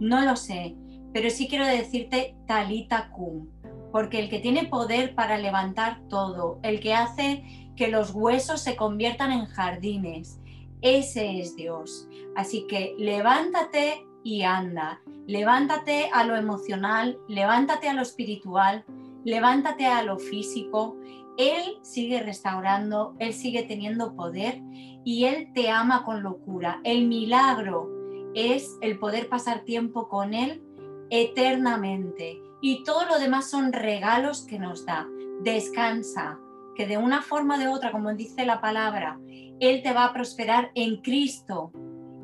No 0.00 0.22
lo 0.22 0.36
sé. 0.36 0.76
Pero 1.12 1.30
sí 1.30 1.46
quiero 1.48 1.64
decirte 1.64 2.36
talita 2.46 3.10
cum. 3.10 3.48
Porque 3.92 4.18
el 4.18 4.28
que 4.28 4.40
tiene 4.40 4.66
poder 4.66 5.14
para 5.14 5.38
levantar 5.38 6.02
todo, 6.08 6.58
el 6.62 6.80
que 6.80 6.92
hace 6.92 7.72
que 7.76 7.88
los 7.88 8.10
huesos 8.10 8.60
se 8.60 8.74
conviertan 8.74 9.30
en 9.30 9.46
jardines, 9.46 10.40
ese 10.82 11.40
es 11.40 11.56
Dios. 11.56 12.08
Así 12.34 12.66
que 12.68 12.94
levántate 12.98 14.04
y 14.24 14.42
anda. 14.42 15.00
Levántate 15.26 16.10
a 16.12 16.24
lo 16.24 16.36
emocional, 16.36 17.18
levántate 17.28 17.88
a 17.88 17.94
lo 17.94 18.02
espiritual, 18.02 18.84
levántate 19.26 19.86
a 19.86 20.04
lo 20.04 20.18
físico, 20.18 20.96
Él 21.36 21.78
sigue 21.82 22.22
restaurando, 22.22 23.16
Él 23.18 23.34
sigue 23.34 23.64
teniendo 23.64 24.14
poder 24.14 24.62
y 25.04 25.24
Él 25.24 25.52
te 25.52 25.68
ama 25.68 26.04
con 26.04 26.22
locura. 26.22 26.80
El 26.84 27.08
milagro 27.08 27.90
es 28.34 28.78
el 28.80 28.98
poder 28.98 29.28
pasar 29.28 29.64
tiempo 29.64 30.08
con 30.08 30.32
Él 30.32 30.62
eternamente 31.10 32.40
y 32.60 32.84
todo 32.84 33.04
lo 33.06 33.18
demás 33.18 33.50
son 33.50 33.72
regalos 33.72 34.46
que 34.46 34.60
nos 34.60 34.86
da. 34.86 35.08
Descansa, 35.42 36.38
que 36.76 36.86
de 36.86 36.96
una 36.96 37.20
forma 37.20 37.56
o 37.56 37.58
de 37.58 37.68
otra, 37.68 37.90
como 37.90 38.14
dice 38.14 38.46
la 38.46 38.60
palabra, 38.60 39.18
Él 39.58 39.82
te 39.82 39.92
va 39.92 40.04
a 40.04 40.12
prosperar 40.12 40.70
en 40.74 41.02
Cristo. 41.02 41.72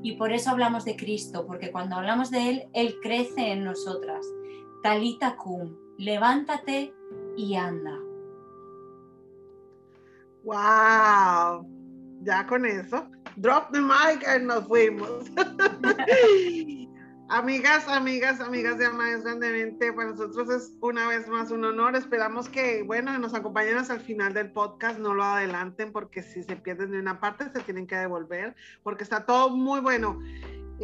Y 0.05 0.12
por 0.12 0.32
eso 0.32 0.50
hablamos 0.50 0.84
de 0.84 0.96
Cristo, 0.96 1.46
porque 1.46 1.72
cuando 1.72 1.96
hablamos 1.96 2.30
de 2.30 2.48
Él, 2.48 2.62
Él 2.72 2.96
crece 3.03 3.50
en 3.53 3.64
nosotras. 3.64 4.24
Talita 4.82 5.36
cum, 5.36 5.76
levántate 6.03 6.92
y 7.36 7.55
anda. 7.55 7.96
¡Wow! 10.42 11.64
Ya 12.22 12.44
con 12.48 12.66
eso, 12.66 13.09
drop 13.36 13.70
the 13.72 13.80
mic 13.80 14.26
y 14.26 14.44
nos 14.44 14.66
fuimos. 14.66 15.30
Amigas, 17.28 17.88
amigas, 17.88 18.40
amigas 18.40 18.76
de 18.76 18.86
Amayos 18.86 19.22
Grandemente, 19.22 19.90
para 19.92 20.11
nosotros 20.11 20.50
es 20.50 20.74
una 20.82 21.09
vez 21.09 21.28
más 21.28 21.50
un 21.50 21.64
honor. 21.64 21.96
Esperamos 21.96 22.48
que, 22.48 22.82
bueno, 22.82 23.16
nos 23.18 23.32
acompañen 23.32 23.78
hasta 23.78 23.94
el 23.94 24.00
final 24.00 24.34
del 24.34 24.53
podcast, 24.53 24.98
no 24.98 25.14
lo 25.14 25.24
adelanten 25.24 25.92
porque 25.92 26.22
si 26.22 26.42
se 26.42 26.57
pierden 26.57 26.90
de 26.90 26.98
una 26.98 27.20
parte 27.20 27.48
se 27.50 27.61
tienen 27.61 27.86
que 27.86 27.96
devolver 27.96 28.55
porque 28.82 29.05
está 29.05 29.24
todo 29.24 29.48
muy 29.48 29.80
bueno. 29.80 30.20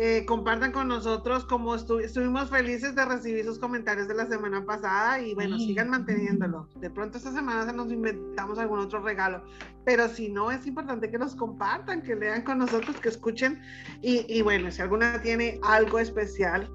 Eh, 0.01 0.25
compartan 0.27 0.71
con 0.71 0.87
nosotros 0.87 1.45
como 1.45 1.75
estuvimos 1.75 2.51
felices 2.51 2.95
de 2.95 3.05
recibir 3.05 3.45
sus 3.45 3.59
comentarios 3.59 4.07
de 4.07 4.15
la 4.15 4.27
semana 4.27 4.65
pasada 4.65 5.21
y 5.21 5.35
bueno, 5.35 5.59
sigan 5.59 5.91
manteniéndolo. 5.91 6.69
De 6.77 6.89
pronto 6.89 7.19
esta 7.19 7.33
semana 7.33 7.67
se 7.67 7.73
nos 7.73 7.91
inventamos 7.91 8.61
algún 8.61 8.79
otro 8.79 9.01
regalo, 9.01 9.43
pero 9.85 10.09
si 10.09 10.29
no, 10.29 10.53
es 10.53 10.65
importante 10.69 11.11
que 11.11 11.19
nos 11.19 11.35
compartan, 11.35 12.03
que 12.03 12.15
lean 12.15 12.43
con 12.43 12.59
nosotros, 12.59 13.01
que 13.01 13.09
escuchen 13.09 13.61
y, 14.01 14.25
y 14.33 14.41
bueno, 14.43 14.71
si 14.71 14.83
alguna 14.83 15.21
tiene 15.21 15.59
algo 15.65 15.99
especial 15.99 16.71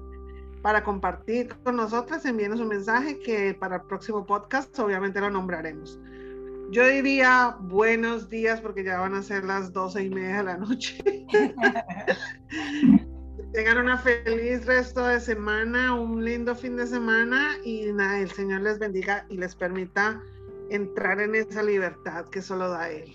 para 0.60 0.84
compartir 0.84 1.48
con 1.64 1.76
nosotras, 1.76 2.26
envíenos 2.26 2.60
un 2.60 2.68
mensaje 2.68 3.20
que 3.20 3.54
para 3.54 3.76
el 3.76 3.82
próximo 3.84 4.26
podcast 4.26 4.78
obviamente 4.78 5.18
lo 5.18 5.30
nombraremos. 5.30 5.98
Yo 6.70 6.86
diría 6.86 7.56
buenos 7.58 8.28
días 8.28 8.60
porque 8.60 8.84
ya 8.84 9.00
van 9.00 9.14
a 9.14 9.22
ser 9.22 9.44
las 9.44 9.72
doce 9.72 10.04
y 10.04 10.10
media 10.10 10.36
de 10.36 10.42
la 10.42 10.56
noche. 10.58 11.02
Tengan 13.54 13.78
una 13.78 13.96
feliz 13.96 14.66
resto 14.66 15.06
de 15.06 15.20
semana, 15.20 15.94
un 15.94 16.24
lindo 16.24 16.56
fin 16.56 16.74
de 16.74 16.88
semana 16.88 17.56
y 17.62 17.92
nada, 17.92 18.18
el 18.18 18.28
Señor 18.28 18.62
les 18.62 18.80
bendiga 18.80 19.26
y 19.28 19.36
les 19.36 19.54
permita 19.54 20.20
entrar 20.70 21.20
en 21.20 21.36
esa 21.36 21.62
libertad 21.62 22.24
que 22.30 22.42
solo 22.42 22.68
da 22.68 22.90
Él. 22.90 23.14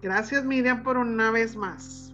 Gracias 0.00 0.44
Miriam 0.44 0.84
por 0.84 0.96
una 0.96 1.32
vez 1.32 1.56
más. 1.56 2.07